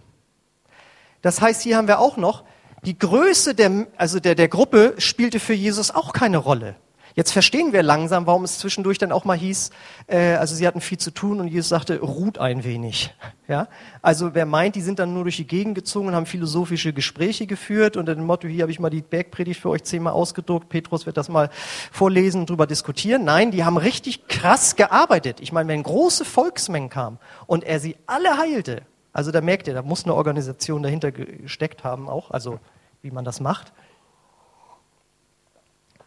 [1.23, 2.43] Das heißt, hier haben wir auch noch,
[2.83, 6.75] die Größe der, also der, der Gruppe spielte für Jesus auch keine Rolle.
[7.17, 9.71] Jetzt verstehen wir langsam, warum es zwischendurch dann auch mal hieß,
[10.07, 13.15] äh, also sie hatten viel zu tun und Jesus sagte, ruht ein wenig.
[13.49, 13.69] Ja?
[14.03, 17.47] Also wer meint, die sind dann nur durch die Gegend gezogen und haben philosophische Gespräche
[17.47, 21.07] geführt unter dem Motto, hier habe ich mal die Bergpredigt für euch zehnmal ausgedruckt, Petrus
[21.07, 21.49] wird das mal
[21.93, 23.23] vorlesen und drüber diskutieren.
[23.23, 25.39] Nein, die haben richtig krass gearbeitet.
[25.41, 29.75] Ich meine, wenn große Volksmengen kamen und er sie alle heilte, also da merkt ihr,
[29.75, 32.59] da muss eine Organisation dahinter gesteckt haben auch, also
[33.01, 33.73] wie man das macht.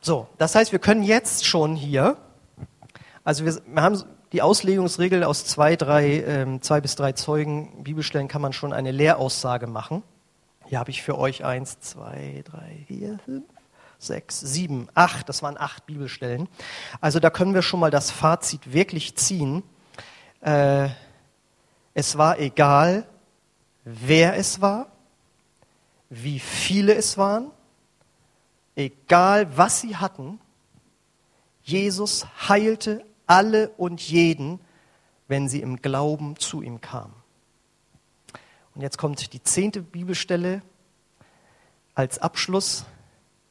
[0.01, 2.15] So, das heißt, wir können jetzt schon hier,
[3.25, 8.27] also wir, wir haben die Auslegungsregel aus zwei, drei, ähm, zwei bis drei Zeugen Bibelstellen
[8.27, 10.03] kann man schon eine Lehraussage machen.
[10.67, 13.43] Hier habe ich für euch eins, zwei, drei, vier, fünf,
[13.97, 15.27] sechs, sieben, acht.
[15.27, 16.47] Das waren acht Bibelstellen.
[17.01, 19.63] Also da können wir schon mal das Fazit wirklich ziehen.
[20.41, 20.89] Äh,
[21.93, 23.05] es war egal,
[23.83, 24.87] wer es war,
[26.09, 27.51] wie viele es waren,
[28.79, 30.39] egal was sie hatten,
[31.61, 34.59] Jesus heilte alle und jeden,
[35.27, 37.13] wenn sie im Glauben zu ihm kamen.
[38.73, 40.61] Und jetzt kommt die zehnte Bibelstelle
[41.93, 42.85] als Abschluss,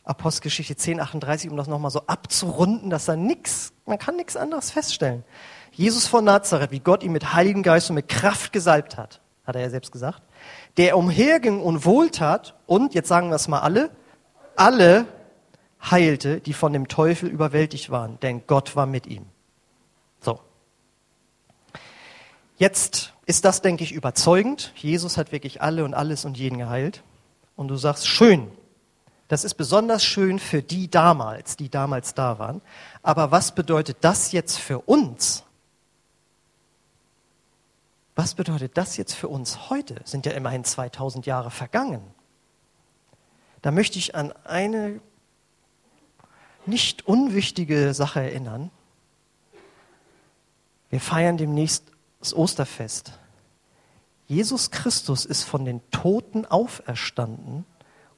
[0.05, 4.71] Apostelgeschichte 10, 38, um das nochmal so abzurunden, dass da nichts, man kann nichts anderes
[4.71, 5.23] feststellen.
[5.71, 9.55] Jesus von Nazareth, wie Gott ihn mit Heiligen Geist und mit Kraft gesalbt hat, hat
[9.55, 10.23] er ja selbst gesagt,
[10.79, 13.91] der umherging und wohltat und, jetzt sagen wir es mal alle,
[14.57, 15.07] alle
[15.81, 19.27] heilte, die von dem Teufel überwältigt waren, denn Gott war mit ihm.
[20.21, 20.41] So.
[22.57, 24.73] Jetzt ist das, denke ich, überzeugend.
[24.75, 27.03] Jesus hat wirklich alle und alles und jeden geheilt.
[27.57, 28.51] Und du sagst, schön.
[29.29, 32.63] Das ist besonders schön für die damals, die damals da waren.
[33.03, 35.45] Aber was bedeutet das jetzt für uns?
[38.17, 39.97] Was bedeutet das jetzt für uns heute?
[40.05, 42.01] Sind ja immerhin 2000 Jahre vergangen.
[43.63, 45.01] Da möchte ich an eine
[46.69, 48.71] nicht unwichtige Sache erinnern.
[50.91, 51.85] Wir feiern demnächst
[52.21, 53.13] das Osterfest.
[54.27, 57.65] Jesus Christus ist von den Toten auferstanden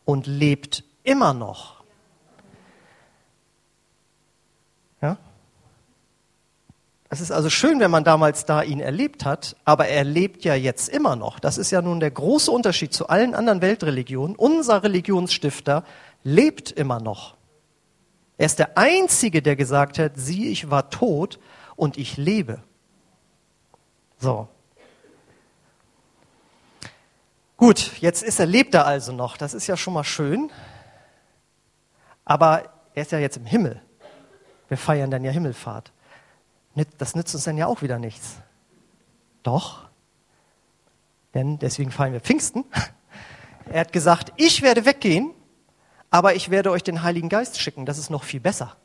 [0.05, 1.83] und lebt immer noch.
[5.01, 5.17] Ja?
[7.09, 10.55] Es ist also schön, wenn man damals da ihn erlebt hat, aber er lebt ja
[10.55, 11.41] jetzt immer noch.
[11.41, 14.37] Das ist ja nun der große Unterschied zu allen anderen Weltreligionen.
[14.37, 15.85] Unser Religionsstifter
[16.23, 17.37] lebt immer noch.
[18.41, 21.39] Er ist der Einzige, der gesagt hat, sieh, ich war tot
[21.77, 22.63] und ich lebe.
[24.17, 24.49] So.
[27.59, 29.37] Gut, jetzt ist er, lebt er also noch.
[29.37, 30.51] Das ist ja schon mal schön.
[32.25, 33.83] Aber er ist ja jetzt im Himmel.
[34.69, 35.93] Wir feiern dann ja Himmelfahrt.
[36.97, 38.37] Das nützt uns dann ja auch wieder nichts.
[39.43, 39.87] Doch,
[41.35, 42.65] denn deswegen feiern wir Pfingsten.
[43.67, 45.33] Er hat gesagt, ich werde weggehen,
[46.11, 47.87] aber ich werde euch den Heiligen Geist schicken.
[47.87, 48.77] Das ist noch viel besser.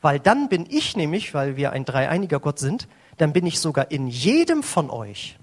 [0.00, 3.90] Weil dann bin ich nämlich, weil wir ein dreieiniger Gott sind, dann bin ich sogar
[3.90, 5.38] in jedem von euch.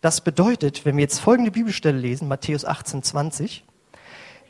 [0.00, 3.64] Das bedeutet, wenn wir jetzt folgende Bibelstelle lesen, Matthäus 18, 20,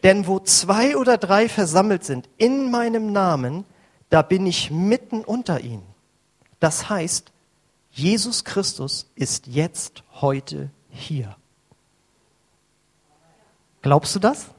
[0.03, 3.65] denn wo zwei oder drei versammelt sind in meinem Namen,
[4.11, 5.87] da bin ich mitten unter ihnen.
[6.61, 7.33] Das heißt,
[7.91, 11.37] Jesus Christus ist jetzt, heute hier.
[13.83, 14.54] Glaubst du das?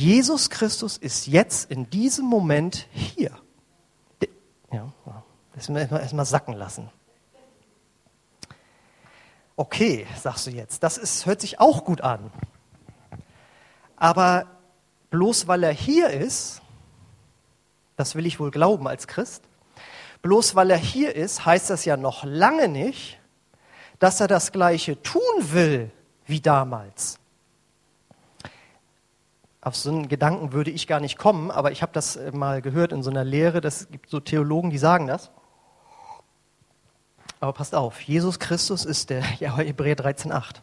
[0.00, 3.36] Jesus Christus ist jetzt in diesem Moment hier.
[4.72, 4.90] Ja,
[5.54, 6.88] das müssen wir erstmal sacken lassen.
[9.56, 12.32] Okay, sagst du jetzt, das ist, hört sich auch gut an.
[13.96, 14.46] Aber
[15.10, 16.62] bloß weil er hier ist,
[17.96, 19.42] das will ich wohl glauben als Christ,
[20.22, 23.18] Bloß weil er hier ist, heißt das ja noch lange nicht,
[23.98, 25.90] dass er das Gleiche tun will
[26.26, 27.19] wie damals.
[29.62, 32.62] Auf so einen Gedanken würde ich gar nicht kommen, aber ich habe das äh, mal
[32.62, 35.30] gehört in so einer Lehre, das gibt so Theologen, die sagen das.
[37.40, 40.56] Aber passt auf, Jesus Christus ist der, ja, Hebräer 13,8.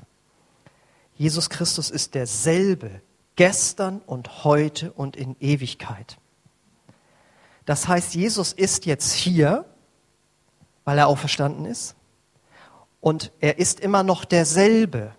[1.15, 3.01] Jesus Christus ist derselbe,
[3.35, 6.17] gestern und heute und in Ewigkeit.
[7.65, 9.65] Das heißt, Jesus ist jetzt hier,
[10.85, 11.95] weil er auferstanden ist.
[13.01, 15.13] Und er ist immer noch derselbe.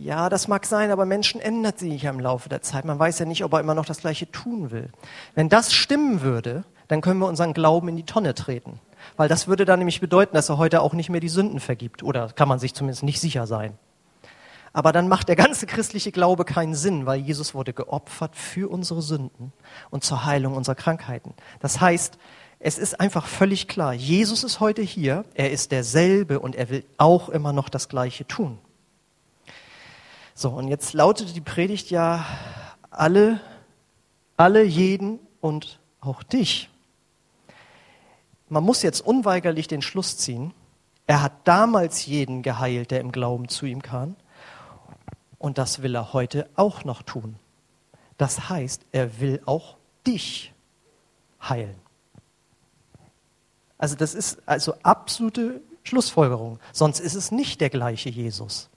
[0.00, 2.84] Ja, das mag sein, aber Menschen ändern sich ja im Laufe der Zeit.
[2.84, 4.90] Man weiß ja nicht, ob er immer noch das Gleiche tun will.
[5.34, 8.78] Wenn das stimmen würde, dann können wir unseren Glauben in die Tonne treten.
[9.16, 12.04] Weil das würde dann nämlich bedeuten, dass er heute auch nicht mehr die Sünden vergibt.
[12.04, 13.76] Oder kann man sich zumindest nicht sicher sein.
[14.72, 19.02] Aber dann macht der ganze christliche Glaube keinen Sinn, weil Jesus wurde geopfert für unsere
[19.02, 19.52] Sünden
[19.90, 21.34] und zur Heilung unserer Krankheiten.
[21.58, 22.18] Das heißt,
[22.60, 26.84] es ist einfach völlig klar, Jesus ist heute hier, er ist derselbe und er will
[26.98, 28.58] auch immer noch das Gleiche tun.
[30.40, 32.24] So, und jetzt lautete die Predigt ja,
[32.90, 33.40] alle,
[34.36, 36.70] alle, jeden und auch dich.
[38.48, 40.54] Man muss jetzt unweigerlich den Schluss ziehen,
[41.08, 44.14] er hat damals jeden geheilt, der im Glauben zu ihm kam.
[45.38, 47.34] Und das will er heute auch noch tun.
[48.16, 50.54] Das heißt, er will auch dich
[51.42, 51.80] heilen.
[53.76, 56.60] Also das ist also absolute Schlussfolgerung.
[56.72, 58.70] Sonst ist es nicht der gleiche Jesus.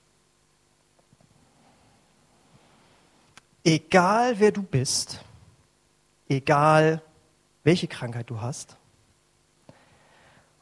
[3.63, 5.24] Egal wer du bist,
[6.28, 7.02] egal
[7.63, 8.78] welche Krankheit du hast,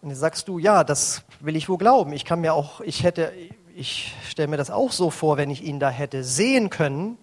[0.01, 2.13] und jetzt sagst du, ja, das will ich wohl glauben.
[2.13, 3.33] Ich kann mir auch, ich hätte,
[3.75, 7.17] ich stelle mir das auch so vor, wenn ich ihn da hätte sehen können.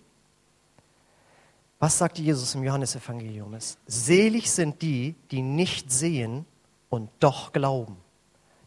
[1.79, 3.57] Was sagt Jesus im Johannesevangelium?
[3.87, 6.45] Selig sind die, die nicht sehen
[6.89, 7.97] und doch glauben.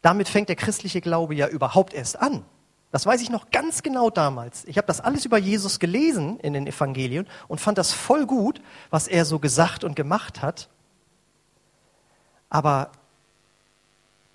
[0.02, 2.46] Damit fängt der christliche Glaube ja überhaupt erst an.
[2.92, 4.66] Das weiß ich noch ganz genau damals.
[4.66, 8.62] Ich habe das alles über Jesus gelesen in den Evangelien und fand das voll gut,
[8.90, 10.70] was er so gesagt und gemacht hat.
[12.50, 12.90] Aber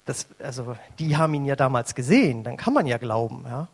[0.04, 3.44] das, also die haben ihn ja damals gesehen, dann kann man ja glauben.
[3.48, 3.68] Ja?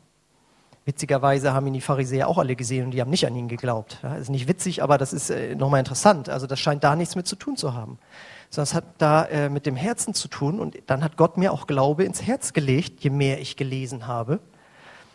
[0.87, 3.99] Witzigerweise haben ihn die Pharisäer auch alle gesehen und die haben nicht an ihn geglaubt.
[4.03, 4.15] Ja?
[4.15, 6.31] Ist nicht witzig, aber das ist äh, nochmal interessant.
[6.31, 7.99] Also das scheint da nichts mit zu tun zu haben.
[8.49, 11.53] Sondern es hat da äh, mit dem Herzen zu tun und dann hat Gott mir
[11.53, 14.41] auch Glaube ins Herz gelegt, je mehr ich gelesen habe,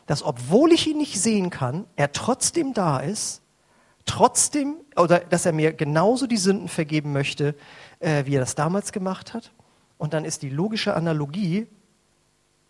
[0.05, 3.41] dass obwohl ich ihn nicht sehen kann, er trotzdem da ist,
[4.05, 7.55] trotzdem, oder dass er mir genauso die Sünden vergeben möchte,
[7.99, 9.51] äh, wie er das damals gemacht hat
[9.97, 11.67] und dann ist die logische Analogie,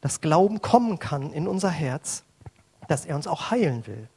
[0.02, 2.24] dass Glauben kommen kann in unser Herz,
[2.88, 4.08] dass er uns auch heilen will.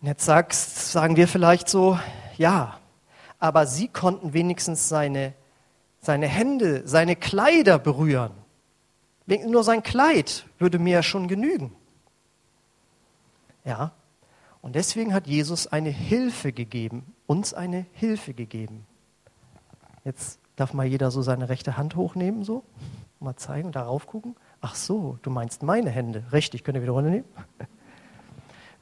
[0.00, 1.98] Und jetzt sagst, sagen wir vielleicht so,
[2.36, 2.78] ja,
[3.38, 5.32] aber sie konnten wenigstens seine,
[6.00, 8.32] seine Hände, seine Kleider berühren.
[9.26, 11.72] Nur sein Kleid würde mir schon genügen.
[13.64, 13.92] Ja,
[14.62, 18.86] und deswegen hat Jesus eine Hilfe gegeben, uns eine Hilfe gegeben.
[20.04, 22.62] Jetzt darf mal jeder so seine rechte Hand hochnehmen, so,
[23.20, 24.36] mal zeigen und darauf gucken.
[24.60, 26.24] Ach so, du meinst meine Hände.
[26.32, 27.26] Richtig, könnt ihr wieder runternehmen?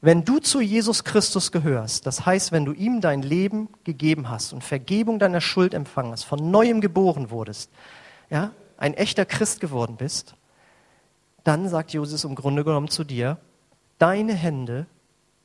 [0.01, 4.53] Wenn du zu Jesus Christus gehörst, das heißt, wenn du ihm dein Leben gegeben hast
[4.53, 7.71] und Vergebung deiner Schuld empfangen hast, von neuem geboren wurdest,
[8.29, 10.34] ja, ein echter Christ geworden bist,
[11.45, 13.37] dann sagt Jesus im Grunde genommen zu dir,
[13.99, 14.87] deine Hände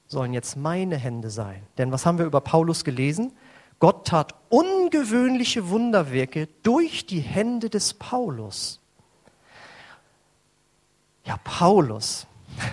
[0.08, 1.62] sollen jetzt meine Hände sein.
[1.78, 3.32] Denn was haben wir über Paulus gelesen?
[3.78, 8.80] Gott tat ungewöhnliche Wunderwerke durch die Hände des Paulus.
[11.24, 12.26] Ja, Paulus.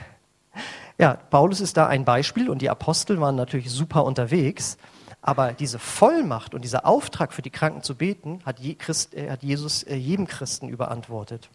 [1.00, 4.80] Ja, Paulus ist da ein Beispiel und die Apostel waren natürlich super unterwegs.
[5.22, 9.44] Aber diese Vollmacht und dieser Auftrag für die Kranken zu beten, hat, Christ, äh, hat
[9.44, 11.52] Jesus äh, jedem Christen überantwortet.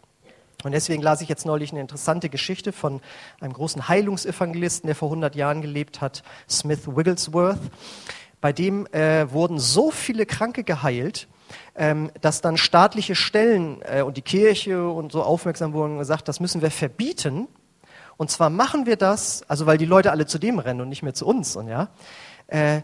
[0.63, 3.01] Und deswegen las ich jetzt neulich eine interessante Geschichte von
[3.41, 7.59] einem großen Heilungsevangelisten, der vor 100 Jahren gelebt hat, Smith Wigglesworth.
[8.39, 11.27] Bei dem äh, wurden so viele Kranke geheilt,
[11.75, 16.27] ähm, dass dann staatliche Stellen äh, und die Kirche und so aufmerksam wurden und gesagt,
[16.27, 17.47] das müssen wir verbieten.
[18.17, 21.03] Und zwar machen wir das, also weil die Leute alle zu dem rennen und nicht
[21.03, 21.55] mehr zu uns.
[21.55, 21.89] Und ja,
[22.47, 22.81] äh,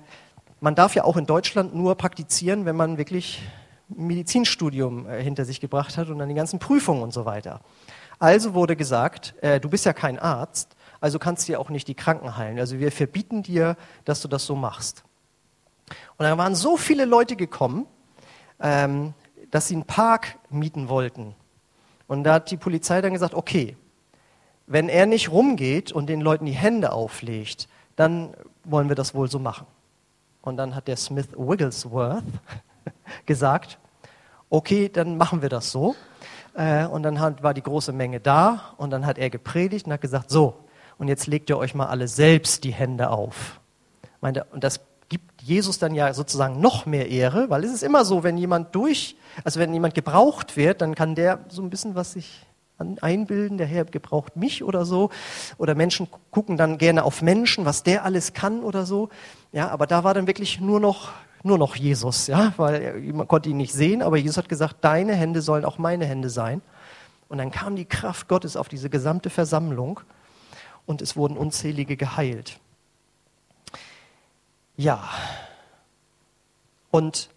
[0.59, 3.41] man darf ja auch in Deutschland nur praktizieren, wenn man wirklich
[3.89, 7.61] Medizinstudium äh, hinter sich gebracht hat und dann die ganzen Prüfungen und so weiter.
[8.19, 11.87] Also wurde gesagt, äh, du bist ja kein Arzt, also kannst du ja auch nicht
[11.87, 12.59] die Kranken heilen.
[12.59, 15.03] Also wir verbieten dir, dass du das so machst.
[16.17, 17.87] Und dann waren so viele Leute gekommen,
[18.59, 19.13] ähm,
[19.51, 21.35] dass sie einen Park mieten wollten.
[22.07, 23.77] Und da hat die Polizei dann gesagt, okay,
[24.67, 29.29] wenn er nicht rumgeht und den Leuten die Hände auflegt, dann wollen wir das wohl
[29.29, 29.65] so machen.
[30.41, 32.23] Und dann hat der Smith Wigglesworth
[33.25, 33.79] gesagt,
[34.49, 35.95] okay, dann machen wir das so.
[36.53, 40.01] Äh, und dann war die große Menge da und dann hat er gepredigt und hat
[40.01, 40.65] gesagt, so,
[40.97, 43.59] und jetzt legt ihr euch mal alle selbst die Hände auf.
[44.21, 48.23] Und das gibt Jesus dann ja sozusagen noch mehr Ehre, weil es ist immer so,
[48.23, 52.13] wenn jemand durch, also wenn jemand gebraucht wird, dann kann der so ein bisschen was
[52.13, 52.45] sich
[53.01, 55.09] einbilden, der Herr gebraucht mich oder so.
[55.57, 59.09] Oder Menschen gucken dann gerne auf Menschen, was der alles kann oder so.
[59.51, 61.09] Ja, aber da war dann wirklich nur noch
[61.43, 65.15] nur noch Jesus, ja, weil man konnte ihn nicht sehen, aber Jesus hat gesagt, deine
[65.15, 66.61] Hände sollen auch meine Hände sein.
[67.29, 70.01] Und dann kam die Kraft Gottes auf diese gesamte Versammlung
[70.85, 72.59] und es wurden unzählige geheilt.
[74.75, 75.07] Ja.
[76.89, 77.29] Und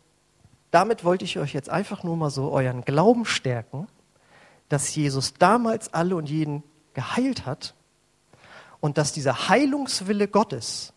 [0.70, 3.86] damit wollte ich euch jetzt einfach nur mal so euren Glauben stärken,
[4.68, 6.62] dass Jesus damals alle und jeden
[6.94, 7.74] geheilt hat
[8.80, 10.94] und dass dieser Heilungswille Gottes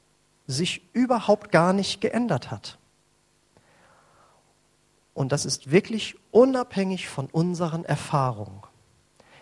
[0.47, 2.77] sich überhaupt gar nicht geändert hat.
[5.15, 8.61] Und das ist wirklich unabhängig von unseren Erfahrungen.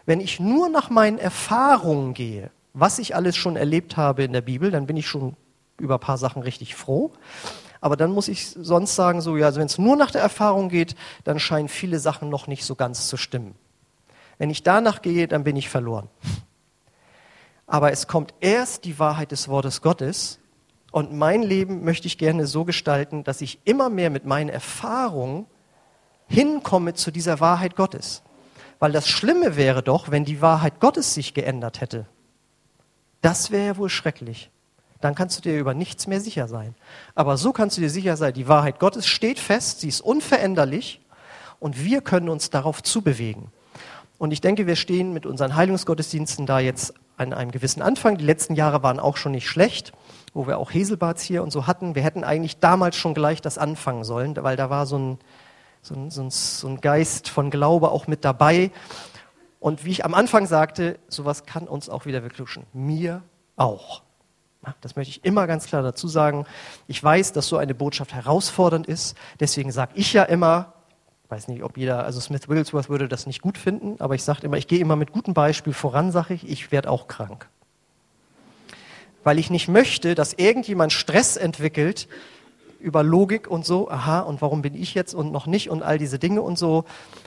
[0.05, 4.41] Wenn ich nur nach meinen Erfahrungen gehe, was ich alles schon erlebt habe in der
[4.41, 5.35] Bibel, dann bin ich schon
[5.79, 7.11] über ein paar Sachen richtig froh.
[7.81, 10.69] Aber dann muss ich sonst sagen, so, ja, also wenn es nur nach der Erfahrung
[10.69, 13.55] geht, dann scheinen viele Sachen noch nicht so ganz zu stimmen.
[14.37, 16.07] Wenn ich danach gehe, dann bin ich verloren.
[17.65, 20.37] Aber es kommt erst die Wahrheit des Wortes Gottes.
[20.91, 25.47] Und mein Leben möchte ich gerne so gestalten, dass ich immer mehr mit meinen Erfahrungen
[26.27, 28.23] hinkomme zu dieser Wahrheit Gottes.
[28.79, 32.05] Weil das Schlimme wäre doch, wenn die Wahrheit Gottes sich geändert hätte.
[33.21, 34.51] Das wäre ja wohl schrecklich.
[34.99, 36.75] Dann kannst du dir über nichts mehr sicher sein.
[37.15, 41.01] Aber so kannst du dir sicher sein, die Wahrheit Gottes steht fest, sie ist unveränderlich
[41.59, 43.51] und wir können uns darauf zubewegen.
[44.17, 48.17] Und ich denke, wir stehen mit unseren Heilungsgottesdiensten da jetzt an einem gewissen Anfang.
[48.17, 49.91] Die letzten Jahre waren auch schon nicht schlecht,
[50.33, 51.95] wo wir auch Heselbads hier und so hatten.
[51.95, 55.19] Wir hätten eigentlich damals schon gleich das anfangen sollen, weil da war so ein,
[55.83, 58.71] so ein, so so ein Geist von Glaube auch mit dabei.
[59.59, 62.65] Und wie ich am Anfang sagte, sowas kann uns auch wieder wegluschen.
[62.73, 63.21] Mir
[63.55, 64.01] auch.
[64.79, 66.45] Das möchte ich immer ganz klar dazu sagen.
[66.87, 69.17] Ich weiß, dass so eine Botschaft herausfordernd ist.
[69.41, 70.73] Deswegen sage ich ja immer,
[71.27, 74.41] weiß nicht, ob jeder, also Smith Wigglesworth würde das nicht gut finden, aber ich sage
[74.43, 77.49] immer, ich gehe immer mit gutem Beispiel voran, sage ich, ich werde auch krank.
[79.25, 82.07] Weil ich nicht möchte, dass irgendjemand Stress entwickelt,
[82.83, 85.97] über Logik und so, aha, und warum bin ich jetzt und noch nicht und all
[85.97, 86.83] diese Dinge und so,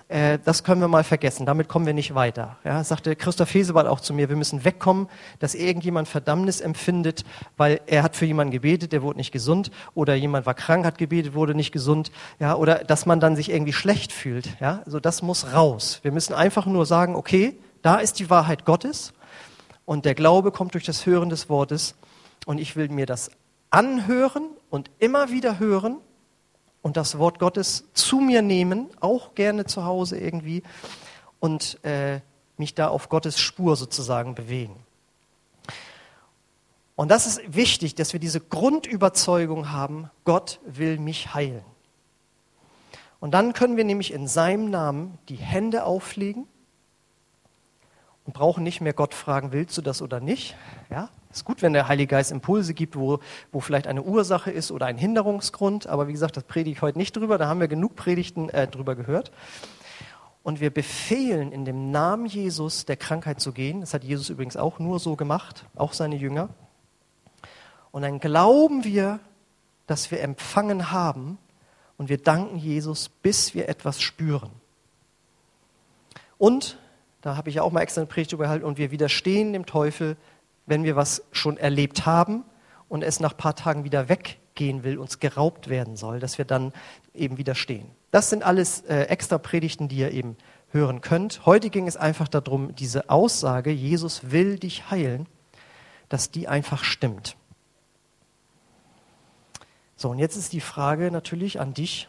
[0.09, 2.59] äh, das können wir mal vergessen, damit kommen wir nicht weiter.
[2.63, 7.25] Ja, sagte Christoph Hesewald auch zu mir, wir müssen wegkommen, dass irgendjemand Verdammnis empfindet,
[7.57, 10.99] weil er hat für jemanden gebetet, der wurde nicht gesund, oder jemand war krank, hat
[10.99, 15.01] gebetet, wurde nicht gesund, ja, oder dass man dann sich irgendwie schlecht fühlt, ja, also
[15.01, 16.01] das muss raus.
[16.03, 19.15] Wir müssen einfach nur sagen, okay, da ist die Wahrheit Gottes
[19.87, 21.95] und der Glaube kommt durch das Hören des Wortes
[22.45, 23.31] und ich will mir das
[23.71, 25.99] anhören und immer wieder hören
[26.83, 30.63] und das Wort Gottes zu mir nehmen, auch gerne zu Hause irgendwie
[31.41, 32.21] und äh,
[32.57, 34.77] mich da auf Gottes Spur sozusagen bewegen.
[36.95, 41.65] Und das ist wichtig, dass wir diese Grundüberzeugung haben, Gott will mich heilen.
[43.21, 46.47] Und dann können wir nämlich in seinem Namen die Hände auflegen
[48.25, 50.57] und brauchen nicht mehr Gott fragen, willst du das oder nicht?
[50.91, 53.21] Ja, ist gut, wenn der Heilige Geist Impulse gibt, wo,
[53.53, 55.87] wo vielleicht eine Ursache ist oder ein Hinderungsgrund.
[55.87, 57.39] Aber wie gesagt, das predige ich heute nicht drüber.
[57.39, 59.31] Da haben wir genug Predigten äh, drüber gehört.
[60.43, 63.81] Und wir befehlen in dem Namen Jesus der Krankheit zu gehen.
[63.81, 66.51] Das hat Jesus übrigens auch nur so gemacht, auch seine Jünger.
[67.91, 69.19] Und dann glauben wir,
[69.87, 71.39] dass wir empfangen haben
[71.97, 74.51] und wir danken Jesus, bis wir etwas spüren.
[76.39, 76.79] Und,
[77.23, 80.17] da habe ich ja auch mal extra eine Predigt gehalten, und wir widerstehen dem Teufel,
[80.67, 82.45] wenn wir was schon erlebt haben
[82.89, 86.45] und es nach ein paar Tagen wieder weggehen will, uns geraubt werden soll, dass wir
[86.45, 86.73] dann
[87.15, 87.87] eben widerstehen.
[88.11, 90.37] Das sind alles äh, extra Predigten, die ihr eben
[90.71, 91.47] hören könnt.
[91.47, 95.27] Heute ging es einfach darum, diese Aussage, Jesus will dich heilen,
[96.09, 97.37] dass die einfach stimmt.
[99.97, 102.09] So, und jetzt ist die Frage natürlich an dich.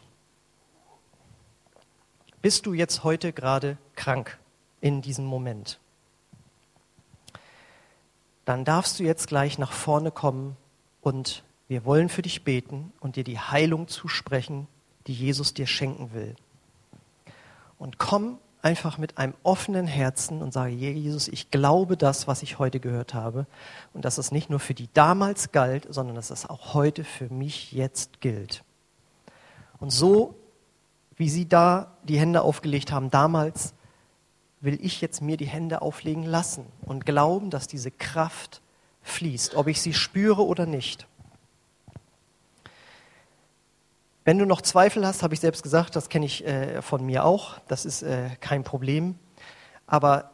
[2.42, 4.38] Bist du jetzt heute gerade krank
[4.80, 5.80] in diesem Moment?
[8.48, 10.56] Dann darfst du jetzt gleich nach vorne kommen
[11.02, 14.68] und wir wollen für dich beten und dir die Heilung zusprechen,
[15.06, 16.34] die Jesus dir schenken will.
[17.78, 22.58] Und komm einfach mit einem offenen Herzen und sage, Jesus, ich glaube das, was ich
[22.58, 23.46] heute gehört habe
[23.92, 27.28] und dass es nicht nur für die damals galt, sondern dass es auch heute für
[27.28, 28.64] mich jetzt gilt.
[29.78, 30.36] Und so,
[31.16, 33.74] wie Sie da die Hände aufgelegt haben damals,
[34.60, 38.60] will ich jetzt mir die Hände auflegen lassen und glauben, dass diese Kraft
[39.02, 41.06] fließt, ob ich sie spüre oder nicht.
[44.24, 47.24] Wenn du noch Zweifel hast, habe ich selbst gesagt, das kenne ich äh, von mir
[47.24, 49.14] auch, das ist äh, kein Problem.
[49.86, 50.30] Aber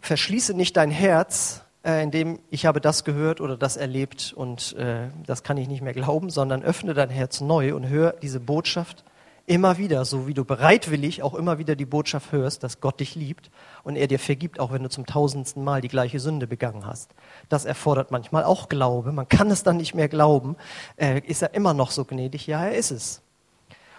[0.00, 5.08] verschließe nicht dein Herz, äh, indem ich habe das gehört oder das erlebt und äh,
[5.26, 9.04] das kann ich nicht mehr glauben, sondern öffne dein Herz neu und hör diese Botschaft
[9.48, 13.14] immer wieder, so wie du bereitwillig auch immer wieder die Botschaft hörst, dass Gott dich
[13.14, 13.50] liebt
[13.82, 17.10] und er dir vergibt, auch wenn du zum tausendsten Mal die gleiche Sünde begangen hast.
[17.48, 19.12] Das erfordert manchmal auch Glaube.
[19.12, 20.56] Man kann es dann nicht mehr glauben.
[20.96, 22.46] Äh, ist er immer noch so gnädig?
[22.46, 23.22] Ja, er ist es.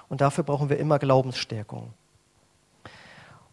[0.08, 1.94] Und dafür brauchen wir immer Glaubensstärkung.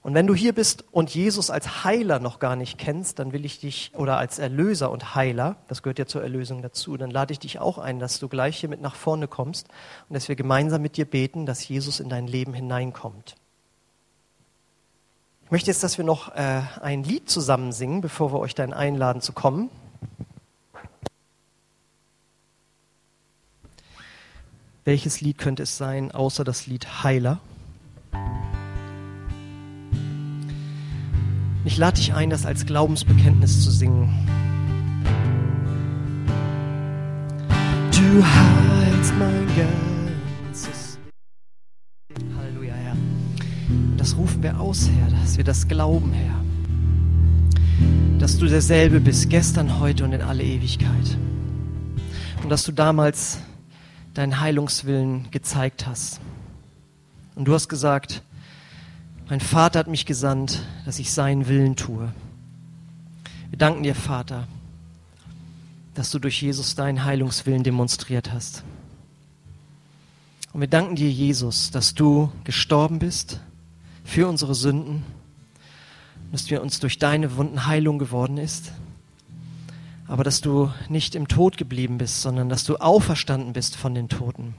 [0.06, 3.44] Und wenn du hier bist und Jesus als Heiler noch gar nicht kennst, dann will
[3.44, 7.32] ich dich, oder als Erlöser und Heiler, das gehört ja zur Erlösung dazu, dann lade
[7.32, 9.66] ich dich auch ein, dass du gleich hier mit nach vorne kommst
[10.08, 13.34] und dass wir gemeinsam mit dir beten, dass Jesus in dein Leben hineinkommt.
[15.44, 18.72] Ich möchte jetzt, dass wir noch äh, ein Lied zusammen singen, bevor wir euch dann
[18.72, 19.70] einladen zu kommen.
[24.84, 27.40] Welches Lied könnte es sein, außer das Lied Heiler?
[31.66, 34.08] Ich lade dich ein, das als Glaubensbekenntnis zu singen.
[37.90, 39.46] Du heilst mein
[40.52, 40.96] ganzes
[42.38, 42.92] Halleluja, Herr.
[42.92, 46.40] Und das rufen wir aus, Herr, dass wir das glauben, Herr.
[48.20, 51.18] Dass du derselbe bist, gestern, heute und in alle Ewigkeit.
[52.44, 53.38] Und dass du damals
[54.14, 56.20] deinen Heilungswillen gezeigt hast.
[57.34, 58.22] Und du hast gesagt,
[59.28, 62.12] mein Vater hat mich gesandt, dass ich seinen Willen tue.
[63.50, 64.46] Wir danken dir, Vater,
[65.94, 68.62] dass du durch Jesus deinen Heilungswillen demonstriert hast.
[70.52, 73.40] Und wir danken dir, Jesus, dass du gestorben bist
[74.04, 75.02] für unsere Sünden,
[76.30, 78.72] dass wir uns durch deine Wunden Heilung geworden ist,
[80.06, 84.08] aber dass du nicht im Tod geblieben bist, sondern dass du auferstanden bist von den
[84.08, 84.54] Toten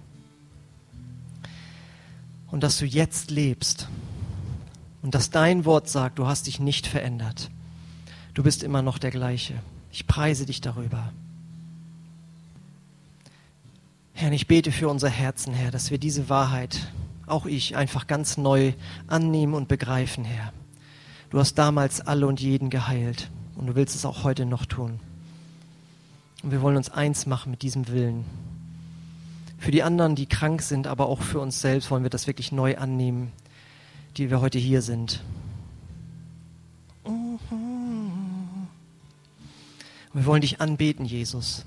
[2.51, 3.87] und dass du jetzt lebst
[5.01, 7.49] und dass dein Wort sagt, du hast dich nicht verändert.
[8.33, 9.53] Du bist immer noch der gleiche.
[9.91, 11.11] Ich preise dich darüber.
[14.13, 16.87] Herr, ich bete für unser Herzen, Herr, dass wir diese Wahrheit,
[17.27, 18.73] auch ich, einfach ganz neu
[19.05, 20.53] annehmen und begreifen, Herr.
[21.29, 24.99] Du hast damals alle und jeden geheilt und du willst es auch heute noch tun.
[26.41, 28.25] Und wir wollen uns eins machen mit diesem Willen.
[29.59, 32.51] Für die anderen, die krank sind, aber auch für uns selbst wollen wir das wirklich
[32.51, 33.31] neu annehmen
[34.17, 35.21] die wir heute hier sind.
[40.13, 41.65] wir wollen dich anbeten, Jesus.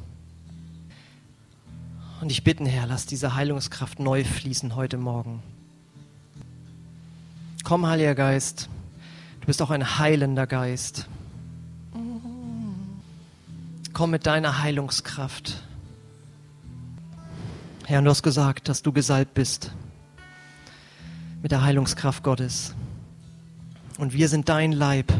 [2.21, 5.43] Und ich bitten, Herr, lass diese Heilungskraft neu fließen heute Morgen.
[7.63, 8.69] Komm, Heiliger Geist,
[9.41, 11.07] du bist auch ein heilender Geist.
[13.93, 15.63] Komm mit deiner Heilungskraft.
[17.87, 19.71] Herr, du hast gesagt, dass du gesalbt bist
[21.43, 22.75] mit der Heilungskraft Gottes.
[23.99, 25.13] Und wir sind dein Leib.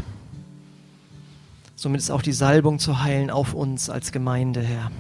[1.77, 4.91] Somit ist auch die Salbung zu heilen auf uns als Gemeinde, Herr.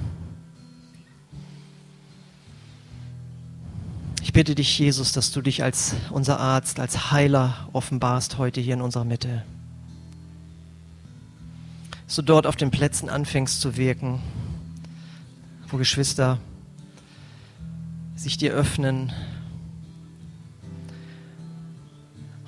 [4.23, 8.75] Ich bitte dich, Jesus, dass du dich als unser Arzt, als Heiler offenbarst heute hier
[8.75, 9.45] in unserer Mitte.
[12.07, 14.21] Dass du dort auf den Plätzen anfängst zu wirken,
[15.68, 16.39] wo Geschwister
[18.14, 19.12] sich dir öffnen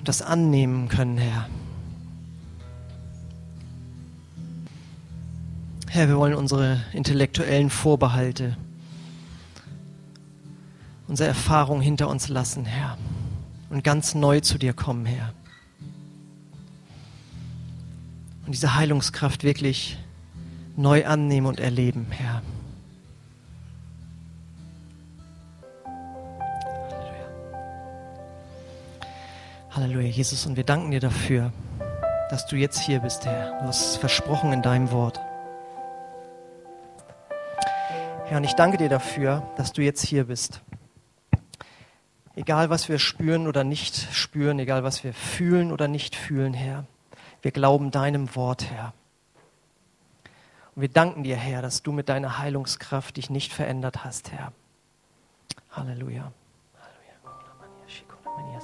[0.02, 1.48] und das annehmen können, Herr.
[5.88, 8.56] Herr, wir wollen unsere intellektuellen Vorbehalte,
[11.06, 12.98] unsere Erfahrung hinter uns lassen, Herr,
[13.70, 15.32] und ganz neu zu dir kommen, Herr.
[18.44, 19.98] Und diese Heilungskraft wirklich
[20.76, 22.42] neu annehmen und erleben, Herr.
[29.82, 31.52] Halleluja, Jesus, und wir danken dir dafür,
[32.30, 33.58] dass du jetzt hier bist, Herr.
[33.58, 35.18] Du hast es versprochen in deinem Wort.
[38.26, 40.60] Herr, und ich danke dir dafür, dass du jetzt hier bist.
[42.36, 46.86] Egal, was wir spüren oder nicht spüren, egal, was wir fühlen oder nicht fühlen, Herr,
[47.42, 48.92] wir glauben deinem Wort, Herr.
[50.76, 54.52] Und wir danken dir, Herr, dass du mit deiner Heilungskraft dich nicht verändert hast, Herr.
[55.72, 56.30] Halleluja.
[56.78, 58.60] Halleluja.